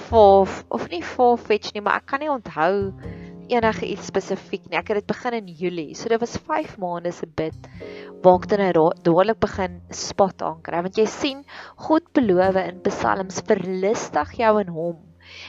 far 0.08 0.48
of 0.72 0.88
nie 0.90 1.02
far 1.04 1.36
fetch 1.36 1.74
nie, 1.74 1.82
maar 1.84 2.00
ek 2.00 2.08
kan 2.12 2.22
nie 2.22 2.30
onthou 2.32 2.92
enige 3.52 3.86
iets 3.90 4.08
spesifiek 4.08 4.64
nie. 4.68 4.78
Ek 4.78 4.92
het 4.92 5.02
dit 5.02 5.08
begin 5.10 5.36
in 5.36 5.50
Julie. 5.58 5.92
So 5.98 6.08
dit 6.08 6.20
was 6.22 6.38
5 6.46 6.78
maande 6.80 7.12
se 7.12 7.26
bid 7.26 7.68
waar 8.22 8.38
ek 8.40 8.48
dan 8.48 8.92
dadelik 9.02 9.40
begin 9.42 9.80
spot 9.90 10.42
aankry. 10.46 10.82
Want 10.86 10.98
jy 10.98 11.06
sien, 11.10 11.42
God 11.88 12.06
beloof 12.16 12.56
in 12.62 12.80
Psalms 12.86 13.42
verlustig 13.48 14.36
jou 14.38 14.54
in 14.62 14.70
hom 14.72 15.00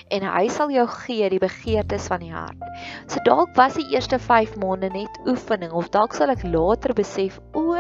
en 0.10 0.28
hy 0.28 0.48
sal 0.50 0.72
jou 0.72 0.86
gee 0.88 1.30
die 1.30 1.42
begeertes 1.44 2.08
van 2.12 2.20
die 2.26 2.34
hart. 2.34 2.68
So 3.08 3.24
dalk 3.26 3.56
was 3.60 3.80
die 3.80 3.90
eerste 3.96 4.20
5 4.20 4.56
maande 4.62 4.90
net 4.94 5.20
oefening 5.26 5.72
of 5.72 5.90
dalk 5.90 6.14
sal 6.18 6.34
ek 6.34 6.46
later 6.48 6.94
besef 6.98 7.40
o 7.54 7.74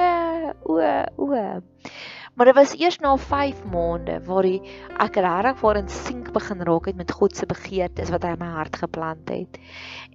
o 0.64 0.80
o 1.18 1.44
Maar 2.34 2.46
dit 2.50 2.56
was 2.56 2.74
eers 2.80 2.98
na 2.98 3.12
5 3.18 3.60
maande 3.70 4.16
waar 4.26 4.46
die 4.48 4.62
ek 5.06 5.20
regtig 5.22 5.60
waar 5.62 5.78
in 5.78 5.92
sink 5.94 6.32
begin 6.34 6.66
raak 6.66 6.90
het 6.90 6.98
met 6.98 7.14
God 7.14 7.38
se 7.38 7.46
begeertes 7.46 8.10
wat 8.10 8.26
hy 8.26 8.32
in 8.34 8.42
my 8.42 8.50
hart 8.56 8.80
geplant 8.82 9.30
het. 9.30 9.62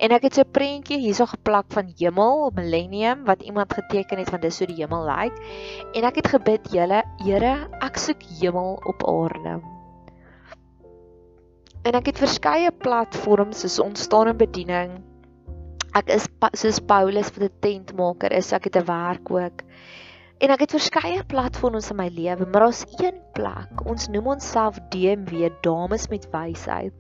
En 0.02 0.10
ek 0.16 0.26
het 0.26 0.34
so 0.34 0.42
'n 0.42 0.50
prentjie 0.50 0.98
hierso 0.98 1.30
geplak 1.30 1.70
van 1.70 1.94
hemel, 1.94 2.50
millennium 2.58 3.24
wat 3.24 3.42
iemand 3.42 3.72
geteken 3.72 4.18
het 4.18 4.34
van 4.34 4.40
dis 4.40 4.58
hoe 4.58 4.66
die 4.66 4.82
hemel 4.82 5.06
lyk. 5.06 5.34
En 5.94 6.02
ek 6.04 6.16
het 6.16 6.34
gebid, 6.34 6.70
Here, 6.72 7.02
Here, 7.22 7.68
ek 7.80 7.96
soek 7.96 8.22
hemel 8.40 8.80
op 8.84 9.06
aarde. 9.06 9.77
En 11.86 11.94
ek 11.94 12.10
het 12.10 12.18
verskeie 12.18 12.72
platforms 12.82 13.60
soos 13.62 13.78
ontstaan 13.82 14.32
in 14.32 14.38
bediening. 14.40 14.96
Ek 15.98 16.10
is 16.10 16.26
soos 16.58 16.80
Paulus 16.90 17.30
vir 17.34 17.44
'n 17.46 17.60
tentmaker 17.64 18.32
is, 18.32 18.52
ek 18.52 18.64
het 18.64 18.76
'n 18.76 18.88
werk 18.88 19.30
ook. 19.30 19.62
En 20.38 20.50
ek 20.50 20.60
het 20.60 20.74
verskeie 20.74 21.22
platforms 21.24 21.90
in 21.90 21.96
my 21.96 22.08
lewe, 22.08 22.46
maar 22.46 22.66
daar's 22.66 22.84
een 22.98 23.20
plek. 23.32 23.86
Ons 23.86 24.08
noem 24.08 24.26
onsself 24.26 24.78
DMW, 24.90 25.50
dames 25.62 26.08
met 26.08 26.28
wysheid, 26.30 26.94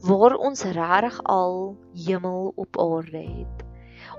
waar 0.00 0.34
ons 0.34 0.62
regtig 0.62 1.20
al 1.24 1.76
hemel 1.94 2.52
op 2.56 2.78
aarde 2.78 3.22
het. 3.22 3.71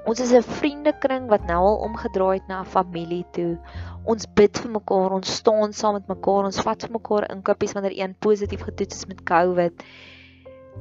Ons 0.03 0.19
is 0.19 0.33
'n 0.35 0.43
vriendekring 0.59 1.29
wat 1.31 1.45
nou 1.47 1.59
al 1.65 1.77
omgedraai 1.87 2.39
het 2.39 2.47
na 2.47 2.61
'n 2.61 2.71
familie 2.75 3.25
toe. 3.31 3.57
Ons 4.03 4.25
bid 4.39 4.57
vir 4.59 4.71
mekaar, 4.71 5.11
ons 5.17 5.35
staan 5.35 5.73
saam 5.73 5.93
met 5.93 6.07
mekaar, 6.07 6.43
ons 6.49 6.61
vat 6.61 6.81
vir 6.83 6.91
mekaar 6.91 7.29
inkopies 7.31 7.73
wanneer 7.73 7.95
een 7.97 8.15
positief 8.19 8.61
getoets 8.67 8.95
is 8.95 9.05
met 9.05 9.23
COVID. 9.23 9.83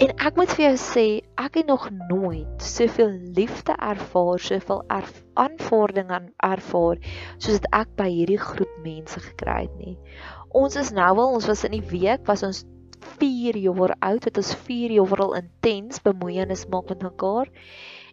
En 0.00 0.08
ek 0.26 0.36
moet 0.36 0.52
vir 0.56 0.64
jou 0.64 0.76
sê, 0.80 1.06
ek 1.36 1.54
het 1.60 1.66
nog 1.66 1.90
nooit 2.08 2.62
soveel 2.64 3.10
liefde 3.36 3.74
ervaar, 3.76 4.38
soveel 4.40 4.82
aanvaarding 5.34 6.10
aan 6.10 6.30
ervaar 6.40 6.96
soos 7.36 7.60
dit 7.60 7.68
ek 7.72 7.94
by 7.96 8.08
hierdie 8.08 8.40
groep 8.40 8.74
mense 8.82 9.20
gekry 9.20 9.60
het 9.68 9.76
nie. 9.78 9.98
Ons 10.50 10.76
is 10.76 10.90
nou 10.90 11.12
al, 11.18 11.34
ons 11.36 11.46
was 11.46 11.64
in 11.68 11.76
die 11.76 11.88
week 11.92 12.26
was 12.26 12.42
ons 12.42 12.64
4 13.20 13.56
jaar 13.56 13.96
oud, 14.00 14.22
dit 14.24 14.38
is 14.38 14.54
4 14.66 14.96
jaar 14.98 15.20
al 15.26 15.34
intens 15.34 16.00
bemoeienis 16.02 16.66
maak 16.72 16.88
met 16.88 17.02
mekaar. 17.02 17.52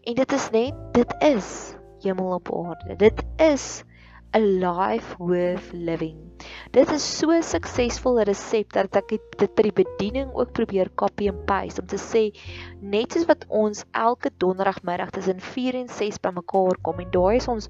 En 0.03 0.15
dit 0.15 0.31
is 0.31 0.49
net, 0.49 0.73
dit 0.91 1.15
is 1.19 1.75
hemel 2.03 2.33
op 2.33 2.49
aarde. 2.55 2.95
Dit 2.95 3.23
is 3.35 3.83
a 4.35 4.39
life 4.39 5.15
worth 5.17 5.71
living. 5.73 6.17
Dit 6.71 6.91
is 6.91 7.17
so 7.17 7.31
'n 7.31 7.43
suksesvolle 7.43 8.23
resep 8.23 8.71
dat 8.73 8.95
ek 8.95 9.09
dit 9.09 9.55
by 9.55 9.63
die 9.67 9.83
bediening 9.83 10.29
ook 10.33 10.53
probeer 10.53 10.91
copy 10.95 11.27
and 11.29 11.45
paste 11.45 11.81
om 11.81 11.87
te 11.87 11.97
sê 11.97 12.23
net 12.79 13.11
soos 13.11 13.25
wat 13.25 13.45
ons 13.49 13.83
elke 13.91 14.29
donderdagmiddag 14.37 15.09
tussen 15.09 15.39
4 15.39 15.75
en 15.75 15.89
6 15.89 16.19
bymekaar 16.19 16.77
kom 16.81 16.99
en 16.99 17.11
daar 17.11 17.35
is 17.35 17.47
ons 17.47 17.69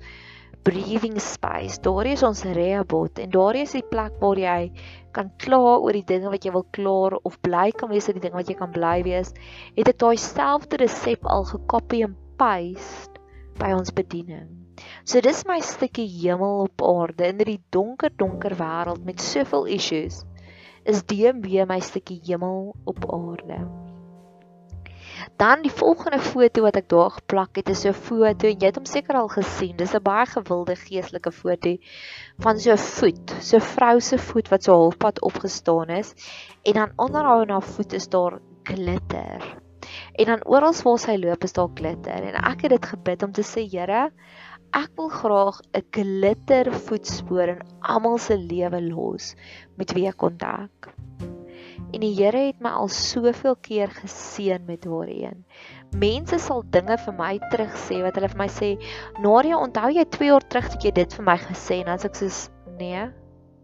breathing 0.63 1.19
space. 1.19 1.79
Daar 1.81 2.05
is 2.05 2.23
ons 2.23 2.43
rehabot 2.43 3.19
en 3.19 3.29
daar 3.33 3.55
is 3.55 3.73
die 3.77 3.85
plek 3.85 4.17
waar 4.21 4.39
jy 4.39 4.71
kan 5.15 5.31
kla 5.41 5.77
oor 5.79 5.95
die 5.95 6.05
dinge 6.05 6.31
wat 6.31 6.45
jy 6.45 6.53
wil 6.53 6.65
klaar 6.75 7.17
of 7.23 7.39
bly 7.45 7.69
kan 7.75 7.91
wees 7.91 8.09
oor 8.09 8.19
die 8.19 8.25
dinge 8.27 8.39
wat 8.39 8.51
jy 8.51 8.57
kan 8.59 8.73
bly 8.75 8.99
wees. 9.07 9.33
Het 9.77 9.93
ek 9.93 9.99
daai 10.03 10.17
selfde 10.21 10.81
resep 10.83 11.25
al 11.25 11.47
gekopie 11.49 12.03
en 12.07 12.15
paste 12.39 13.19
by 13.59 13.73
ons 13.75 13.91
bediening. 13.95 14.47
So 15.03 15.19
dis 15.23 15.43
my 15.47 15.59
stukkie 15.65 16.07
hemel 16.07 16.65
op 16.67 16.83
aarde 16.85 17.27
in 17.31 17.41
hierdie 17.41 17.61
donker 17.75 18.13
donker 18.15 18.55
wêreld 18.59 19.03
met 19.07 19.23
soveel 19.23 19.67
issues. 19.75 20.23
Is 20.87 21.03
DMB 21.03 21.67
my 21.67 21.81
stukkie 21.83 22.21
hemel 22.29 22.73
op 22.87 23.03
aarde. 23.11 23.63
Dan 25.37 25.61
die 25.61 25.71
volgende 25.71 26.19
foto 26.19 26.61
wat 26.61 26.75
ek 26.75 26.89
daar 26.89 27.11
geplak 27.11 27.55
het 27.55 27.69
is 27.69 27.81
so 27.81 27.89
'n 27.89 27.93
foto 27.93 28.47
en 28.47 28.59
jy 28.59 28.65
het 28.65 28.75
hom 28.75 28.85
seker 28.85 29.15
al 29.15 29.27
gesien. 29.27 29.75
Dis 29.77 29.93
'n 29.93 30.03
baie 30.03 30.25
gewilde 30.25 30.75
geestelike 30.75 31.31
foto 31.31 31.77
van 32.39 32.59
so 32.59 32.71
'n 32.71 32.77
voet, 32.77 33.35
so 33.41 33.57
'n 33.57 33.69
vrou 33.75 33.99
se 33.99 34.17
voet 34.17 34.49
wat 34.49 34.63
so 34.63 34.73
halfpad 34.73 35.21
opgestaan 35.21 35.89
is 35.89 36.13
en 36.63 36.73
dan 36.73 36.91
onder 36.95 37.23
haar 37.23 37.45
na 37.45 37.59
voet 37.59 37.93
is 37.93 38.09
daar 38.09 38.39
glitter. 38.63 39.57
En 40.15 40.25
dan 40.25 40.45
oral 40.45 40.73
waar 40.83 40.99
sy 40.99 41.15
loop 41.17 41.43
is 41.43 41.53
daar 41.53 41.69
glitter 41.73 42.23
en 42.23 42.35
ek 42.35 42.61
het 42.61 42.71
dit 42.71 42.85
gebid 42.85 43.23
om 43.23 43.31
te 43.31 43.43
sê 43.43 43.69
Here, 43.69 44.11
Ek 44.69 44.91
wil 44.97 45.07
graag 45.09 45.55
'n 45.73 45.85
glitter 45.97 46.67
voetspoor 46.87 47.49
in 47.53 47.61
almal 47.93 48.19
se 48.21 48.35
lewe 48.37 48.81
los 48.85 49.33
met 49.77 49.93
wie 49.97 50.05
ek 50.11 50.17
kontak. 50.21 50.93
En 51.89 52.03
die 52.03 52.13
Here 52.13 52.45
het 52.49 52.59
my 52.61 52.69
al 52.69 52.91
soveel 52.93 53.55
keer 53.65 53.89
geseën 53.89 54.65
met 54.67 54.83
daarin. 54.85 55.45
Mense 55.97 56.37
sal 56.39 56.61
dinge 56.69 56.97
vir 57.05 57.15
my 57.17 57.31
terugsê 57.49 58.03
wat 58.05 58.19
hulle 58.19 58.29
vir 58.29 58.41
my 58.43 58.47
sê, 58.47 58.75
"Nadia, 59.19 59.57
onthou 59.57 59.89
jy 59.89 60.05
2 60.05 60.29
jaar 60.29 60.45
terug 60.49 60.69
het 60.71 60.83
jy 60.83 60.91
dit 60.91 61.13
vir 61.13 61.25
my 61.25 61.37
gesê?" 61.37 61.81
En 61.87 61.97
sê 61.97 62.05
ek 62.05 62.15
soos, 62.15 62.49
"Nee." 62.77 63.09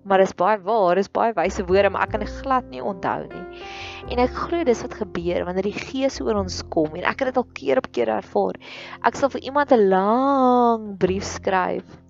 maar 0.06 0.22
dis 0.22 0.36
baie 0.38 0.60
waar, 0.62 0.96
dis 0.96 1.10
baie 1.10 1.34
wyse 1.34 1.66
woorde, 1.66 1.90
maar 1.90 2.06
ek 2.06 2.12
kan 2.14 2.20
dit 2.20 2.34
glad 2.44 2.66
nie 2.70 2.82
onthou 2.82 3.26
nie. 3.26 3.62
En 4.14 4.22
ek 4.22 4.38
glo 4.38 4.64
dis 4.68 4.84
wat 4.86 4.94
gebeur 4.94 5.46
wanneer 5.48 5.64
die 5.64 5.80
Gees 5.80 6.20
oor 6.22 6.38
ons 6.44 6.62
kom 6.70 6.94
en 6.94 7.08
ek 7.10 7.24
het 7.24 7.32
dit 7.34 7.38
al 7.42 7.48
keer 7.58 7.82
op 7.82 7.90
keer 7.92 8.12
ervaar. 8.20 8.60
Ek 9.02 9.18
sal 9.18 9.34
vir 9.34 9.42
iemand 9.50 9.74
'n 9.74 9.90
lang 9.90 10.98
brief 11.02 11.26
skryf 11.26 12.05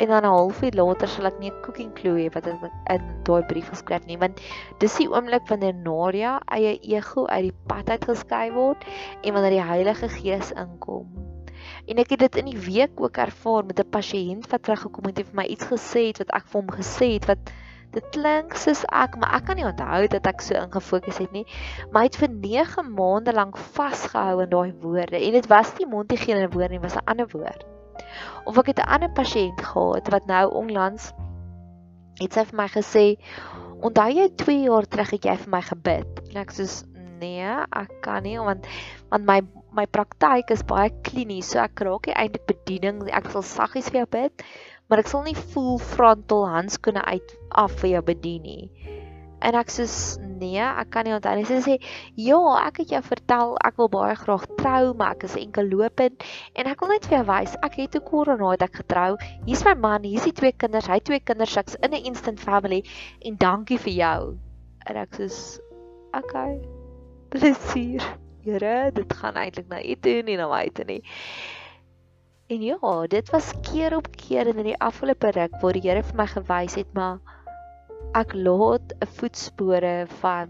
en 0.00 0.08
dan 0.08 0.22
'n 0.22 0.34
halfuur 0.34 0.74
later 0.80 1.08
sal 1.08 1.26
ek 1.30 1.38
nie 1.38 1.50
'n 1.50 1.62
cooking 1.62 1.92
clue 1.94 2.16
hê 2.20 2.28
wat 2.34 2.46
in 2.46 2.58
daai 3.28 3.42
brief 3.50 3.68
geskryf 3.68 4.06
nie, 4.06 4.18
want 4.18 4.40
dis 4.78 4.96
die 4.96 5.08
oomblik 5.10 5.48
wanneer 5.48 5.74
Nadia 5.74 6.40
eie 6.46 6.78
ego 6.96 7.26
uit 7.26 7.48
die 7.50 7.56
pad 7.66 7.90
uit 7.90 8.04
geskei 8.04 8.52
word 8.52 8.84
en 9.22 9.32
wanneer 9.32 9.56
die 9.58 9.70
Heilige 9.72 10.08
Gees 10.08 10.52
inkom. 10.52 11.06
En 11.88 11.98
ek 11.98 12.10
het 12.10 12.18
dit 12.18 12.36
in 12.36 12.50
die 12.52 12.58
week 12.58 13.00
ook 13.00 13.16
ervaar 13.16 13.64
met 13.64 13.80
'n 13.80 13.90
pasiënt 13.90 14.50
wat 14.50 14.62
teruggekom 14.62 15.04
het 15.10 15.18
en 15.18 15.24
vir 15.24 15.38
my 15.40 15.44
iets 15.44 15.70
gesê 15.72 16.02
het 16.10 16.18
wat 16.18 16.30
ek 16.38 16.46
vir 16.46 16.60
hom 16.60 16.70
gesê 16.70 17.08
het 17.16 17.26
wat 17.26 17.52
dit 17.92 18.08
klink 18.12 18.54
soos 18.54 18.84
ek, 18.92 19.16
maar 19.16 19.34
ek 19.38 19.44
kan 19.48 19.56
nie 19.56 19.64
onthou 19.64 20.06
dat 20.06 20.26
ek 20.26 20.40
so 20.44 20.54
ingefokus 20.54 21.18
het 21.18 21.32
nie. 21.32 21.46
Maar 21.90 22.02
hy 22.02 22.10
het 22.10 22.20
vir 22.22 22.28
9 22.28 22.94
maande 22.94 23.32
lank 23.32 23.56
vasgehou 23.56 24.42
in 24.42 24.50
daai 24.50 24.72
woorde 24.80 25.16
en 25.16 25.32
dit 25.32 25.46
was 25.46 25.74
nie 25.78 25.88
mondhygiëne 25.88 26.52
woorde 26.52 26.68
nie, 26.76 26.84
was 26.84 26.96
'n 26.96 27.06
ander 27.06 27.28
woord. 27.32 27.77
Of 28.44 28.58
ek 28.58 28.72
het 28.72 28.82
'n 28.84 28.90
ander 28.94 29.12
pasiënt 29.12 29.60
gehad 29.60 30.10
wat 30.14 30.26
nou 30.26 30.44
onlangs 30.62 31.12
het 32.18 32.32
sy 32.32 32.44
vir 32.44 32.56
my 32.56 32.68
gesê, 32.68 33.06
"Onthou 33.80 34.10
jy 34.10 34.28
2 34.36 34.62
jaar 34.62 34.86
terug 34.86 35.10
het 35.10 35.24
jy 35.24 35.36
vir 35.36 35.50
my 35.50 35.62
gebid?" 35.62 36.08
En 36.30 36.36
ek 36.36 36.50
sê, 36.52 36.66
"Nee, 37.20 37.46
ek 37.72 37.90
kan 38.02 38.22
nie 38.22 38.38
want 38.38 38.66
want 39.10 39.24
my 39.24 39.40
my 39.72 39.86
praktyk 39.86 40.50
is 40.50 40.62
baie 40.62 40.90
klinies, 41.02 41.50
so 41.52 41.58
ek 41.58 41.80
raak 41.80 42.06
nie 42.06 42.14
eintlik 42.14 42.46
bediening, 42.46 43.08
ek 43.12 43.30
sal 43.30 43.42
saggies 43.42 43.90
vir 43.90 44.00
jou 44.00 44.06
bid, 44.06 44.42
maar 44.88 44.98
ek 44.98 45.08
sal 45.08 45.22
nie 45.22 45.34
full 45.34 45.78
frontal 45.78 46.48
handskoene 46.48 47.04
uit 47.04 47.36
af 47.50 47.72
vir 47.82 47.90
jou 47.90 48.02
bedien 48.02 48.42
nie. 48.42 48.97
En 49.40 49.54
ek 49.54 49.70
sê 49.70 49.86
nee, 50.40 50.62
ek 50.62 50.90
kan 50.94 51.06
nie 51.06 51.14
onthou 51.14 51.34
nie. 51.38 51.46
Sy 51.46 51.58
sê 51.64 51.76
ja, 52.18 52.38
ek 52.64 52.80
het 52.82 52.94
jou 52.94 53.02
vertel 53.06 53.54
ek 53.66 53.78
wil 53.78 53.90
baie 53.92 54.16
graag 54.18 54.46
trou, 54.58 54.94
maar 54.98 55.14
ek 55.16 55.28
is 55.28 55.36
enkel 55.38 55.70
lopend 55.70 56.26
en 56.58 56.70
ek 56.70 56.82
wil 56.82 56.92
net 56.94 57.06
vir 57.06 57.18
jou 57.18 57.26
wys, 57.30 57.54
ek 57.66 57.78
het 57.82 57.96
'n 57.96 58.06
korona 58.08 58.50
het 58.54 58.66
ek 58.66 58.82
getrou. 58.82 59.16
Hier's 59.46 59.64
my 59.64 59.74
man, 59.74 60.04
hier's 60.04 60.26
die 60.26 60.34
twee 60.34 60.52
kinders, 60.52 60.90
hy 60.90 60.98
twee 61.00 61.20
kinders, 61.20 61.56
ek's 61.56 61.78
in 61.82 61.94
'n 61.94 62.04
instant 62.10 62.40
family 62.40 62.82
en 63.22 63.36
dankie 63.36 63.78
vir 63.78 63.94
jou. 63.94 64.38
En 64.86 64.96
ek 64.96 65.14
sê 65.14 65.30
okay. 66.14 66.58
Plesier. 67.30 68.02
Here, 68.42 68.90
dit 68.94 69.12
gaan 69.12 69.36
eintlik 69.36 69.68
na 69.68 69.82
u 69.82 69.94
toe 70.00 70.22
nie 70.22 70.36
na 70.36 70.48
my 70.48 70.68
toe 70.72 70.84
nie. 70.84 71.02
En 72.48 72.62
ja, 72.62 73.06
dit 73.06 73.30
was 73.30 73.52
keer 73.60 73.96
op 73.96 74.08
keer 74.16 74.46
in 74.46 74.62
die 74.64 74.78
afgelope 74.80 75.30
ruk 75.36 75.58
waar 75.60 75.76
die 75.76 75.84
Here 75.84 76.02
vir 76.02 76.16
my 76.16 76.26
gewys 76.26 76.78
het 76.80 76.94
maar 76.96 77.18
ek 78.14 78.32
laat 78.34 78.94
'n 79.00 79.06
voetspore 79.18 80.06
van 80.20 80.48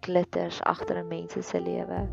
glitters 0.00 0.62
agter 0.62 0.96
in 0.96 1.08
mense 1.08 1.42
se 1.42 1.60
lewe. 1.60 2.08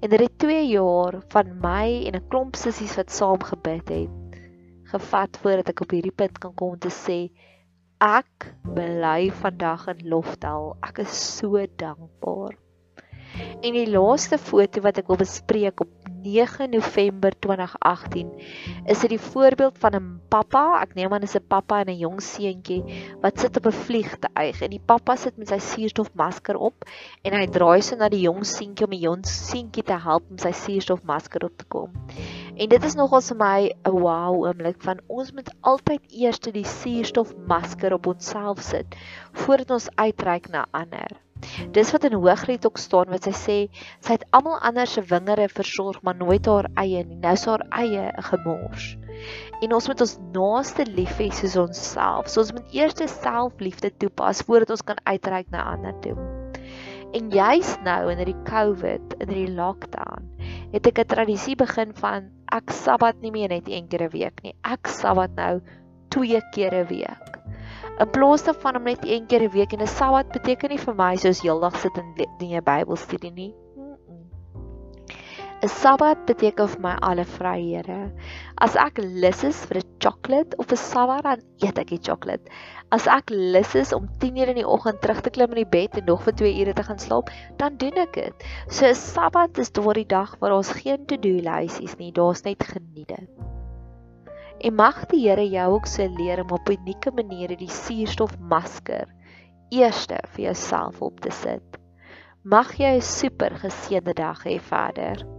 En 0.00 0.10
dit 0.10 0.20
het 0.20 0.38
2 0.38 0.68
jaar 0.68 1.22
van 1.28 1.58
my 1.60 2.06
en 2.06 2.14
'n 2.14 2.28
klomp 2.28 2.56
sissies 2.56 2.96
wat 2.96 3.10
saam 3.10 3.42
gebid 3.42 3.88
het 3.88 4.10
gevat 4.88 5.36
voordat 5.42 5.68
ek 5.68 5.82
op 5.84 5.90
hierdie 5.92 6.14
punt 6.14 6.38
kan 6.38 6.54
kom 6.54 6.78
te 6.80 6.90
sê 6.92 7.18
ek 8.04 8.46
bely 8.76 9.28
vandag 9.42 9.88
in 9.92 10.06
loftel. 10.08 10.76
Ek 10.86 11.02
is 11.02 11.12
so 11.38 11.58
dankbaar. 11.82 12.54
En 13.60 13.74
die 13.74 13.88
laaste 13.90 14.38
foto 14.38 14.80
wat 14.84 15.00
ek 15.02 15.10
wil 15.10 15.18
bespreek 15.20 15.82
op 15.82 15.90
9 16.28 16.70
November 16.70 17.32
2018 17.38 18.32
is 18.86 19.00
dit 19.04 19.10
die 19.14 19.20
voorbeeld 19.20 19.78
van 19.78 19.96
'n 19.96 20.20
pappa, 20.28 20.80
ek 20.82 20.94
neem 20.94 21.12
aan 21.12 21.24
dis 21.24 21.36
'n 21.36 21.46
pappa 21.48 21.80
en 21.80 21.90
'n 21.92 21.98
jong 21.98 22.20
seentjie 22.22 22.82
wat 23.22 23.40
sit 23.40 23.56
op 23.56 23.66
'n 23.66 23.80
vliegtuig 23.84 24.62
en 24.62 24.70
die 24.70 24.84
pappa 24.92 25.16
sit 25.16 25.36
met 25.36 25.48
sy 25.48 25.58
suurstofmasker 25.58 26.56
op 26.56 26.84
en 27.22 27.32
hy 27.32 27.46
draai 27.46 27.82
so 27.82 27.96
na 27.96 28.08
die 28.08 28.24
jong 28.26 28.44
seentjie 28.44 28.84
om 28.84 28.90
die 28.90 29.06
jong 29.06 29.24
seentjie 29.24 29.84
te 29.84 29.98
help 30.08 30.24
om 30.30 30.38
sy 30.38 30.52
suurstofmasker 30.52 31.44
op 31.44 31.56
te 31.56 31.64
kom. 31.68 31.90
En 32.56 32.68
dit 32.68 32.84
is 32.84 32.94
nogal 32.94 33.20
vir 33.20 33.36
my 33.36 33.70
'n 33.86 33.90
wow 33.90 34.44
oomblik 34.46 34.82
van 34.82 35.00
ons 35.06 35.32
moet 35.32 35.50
altyd 35.60 36.02
eers 36.12 36.40
die 36.40 36.64
suurstofmasker 36.64 37.92
op 37.92 38.06
onsself 38.06 38.60
sit 38.60 38.96
voordat 39.32 39.70
ons 39.70 39.88
uitreik 39.96 40.48
na 40.48 40.66
ander. 40.70 41.27
Dis 41.72 41.90
wat 41.94 42.04
in 42.04 42.12
Hooglied 42.12 42.66
ook 42.66 42.78
staan 42.78 43.10
wat 43.12 43.28
sy 43.28 43.34
sê 43.36 43.58
sy 44.00 44.16
het 44.16 44.26
almal 44.30 44.58
anders 44.58 44.92
se 44.96 45.02
wingerde 45.02 45.48
versorg 45.48 46.00
maar 46.02 46.16
nooit 46.16 46.46
haar 46.46 46.70
eie 46.74 47.04
nie. 47.04 47.18
Nou 47.22 47.32
is 47.32 47.46
haar 47.46 47.64
eie 47.70 48.10
'n 48.10 48.22
gemors. 48.30 48.96
En 49.62 49.74
ons 49.74 49.88
moet 49.88 50.00
ons 50.00 50.18
naaste 50.32 50.86
lief 50.86 51.18
hê 51.18 51.30
soos 51.30 51.56
onsself. 51.56 52.28
So 52.28 52.40
ons 52.40 52.52
moet 52.52 52.74
eers 52.74 52.94
selfliefde 53.20 53.90
toepas 53.96 54.42
voordat 54.42 54.70
ons 54.70 54.82
kan 54.82 54.98
uitreik 55.04 55.50
na 55.50 55.64
ander 55.72 55.94
toe. 56.00 56.16
En 57.12 57.30
juis 57.32 57.76
nou 57.84 58.10
in 58.12 58.18
hierdie 58.20 58.42
COVID, 58.44 59.14
in 59.22 59.30
hierdie 59.32 59.54
lockdown, 59.56 60.28
het 60.72 60.86
ek 60.86 60.98
'n 61.00 61.08
tradisie 61.14 61.56
begin 61.56 61.94
van 61.94 62.28
ek 62.52 62.70
Sabbat 62.70 63.20
nie 63.22 63.30
meer 63.30 63.48
net 63.48 63.68
een 63.68 63.88
keer 63.88 64.04
'n 64.04 64.12
week 64.12 64.42
nie. 64.42 64.54
Ek 64.62 64.86
Sabbat 64.86 65.34
nou 65.36 65.60
twee 66.08 66.40
keer 66.52 66.74
'n 66.74 66.86
week. 66.86 67.38
In 67.98 68.10
plaas 68.10 68.44
daarvan 68.46 68.76
om 68.76 68.84
net 68.86 69.02
een 69.02 69.26
keer 69.26 69.42
'n 69.42 69.50
week 69.50 69.72
en 69.72 69.82
'n 69.82 69.86
Sabbat 69.86 70.28
beteken 70.32 70.70
nie 70.70 70.78
vir 70.78 70.94
my 70.94 71.16
soos 71.16 71.40
heeldag 71.42 71.76
sit 71.80 71.98
en 71.98 72.14
doen 72.38 72.50
jy 72.50 72.60
Bybelstudie 72.62 73.32
nie. 73.32 73.54
'n 75.62 75.68
Sabbat 75.68 76.20
beteken 76.26 76.68
vir 76.68 76.80
my 76.80 76.92
alle 77.02 77.24
vryhede. 77.24 77.96
As 78.54 78.76
ek 78.76 79.00
lus 79.02 79.42
is 79.48 79.64
vir 79.66 79.80
'n 79.80 79.88
chocolate 79.98 80.56
of 80.56 80.70
'n 80.70 80.76
Sabbat 80.76 81.22
dan 81.26 81.42
eet 81.58 81.78
ek 81.78 81.90
die 81.90 81.98
chocolate. 81.98 82.46
As 82.94 83.08
ek 83.08 83.30
lus 83.30 83.74
is 83.74 83.92
om 83.92 84.06
10:00 84.22 84.48
in 84.54 84.62
die 84.62 84.68
oggend 84.76 85.02
terug 85.02 85.20
te 85.20 85.30
klim 85.30 85.50
in 85.50 85.64
die 85.64 85.72
bed 85.76 85.98
en 85.98 86.04
nog 86.04 86.22
vir 86.22 86.34
2 86.34 86.54
ure 86.60 86.72
te 86.72 86.82
gaan 86.82 86.98
slaap, 86.98 87.30
dan 87.56 87.76
doen 87.76 87.98
ek 88.06 88.12
dit. 88.12 88.34
So 88.68 88.86
'n 88.86 88.94
Sabbat 88.94 89.58
is 89.58 89.72
daardie 89.72 90.06
dag 90.06 90.36
waar 90.38 90.52
ons 90.52 90.70
geen 90.70 91.06
to-do 91.06 91.42
lysies 91.42 91.98
nie, 91.98 92.12
daar's 92.12 92.44
net 92.44 92.62
geniet 92.62 93.08
dit. 93.08 93.57
En 94.58 94.74
mag 94.74 95.04
die 95.06 95.20
Here 95.28 95.48
jou 95.48 95.72
ook 95.72 95.86
so 95.86 96.08
leer 96.16 96.42
om 96.42 96.50
op 96.50 96.68
'n 96.68 96.78
unieke 96.80 97.10
manier 97.14 97.56
die 97.56 97.70
suurstofmasker 97.70 99.06
eerste 99.70 100.18
vir 100.34 100.44
jouself 100.44 101.02
op 101.02 101.20
te 101.20 101.30
sit. 101.30 101.78
Mag 102.42 102.74
jy 102.78 102.96
'n 102.96 103.02
super 103.02 103.50
geseënde 103.50 104.14
dag 104.14 104.44
hê 104.44 104.58
verder. 104.60 105.37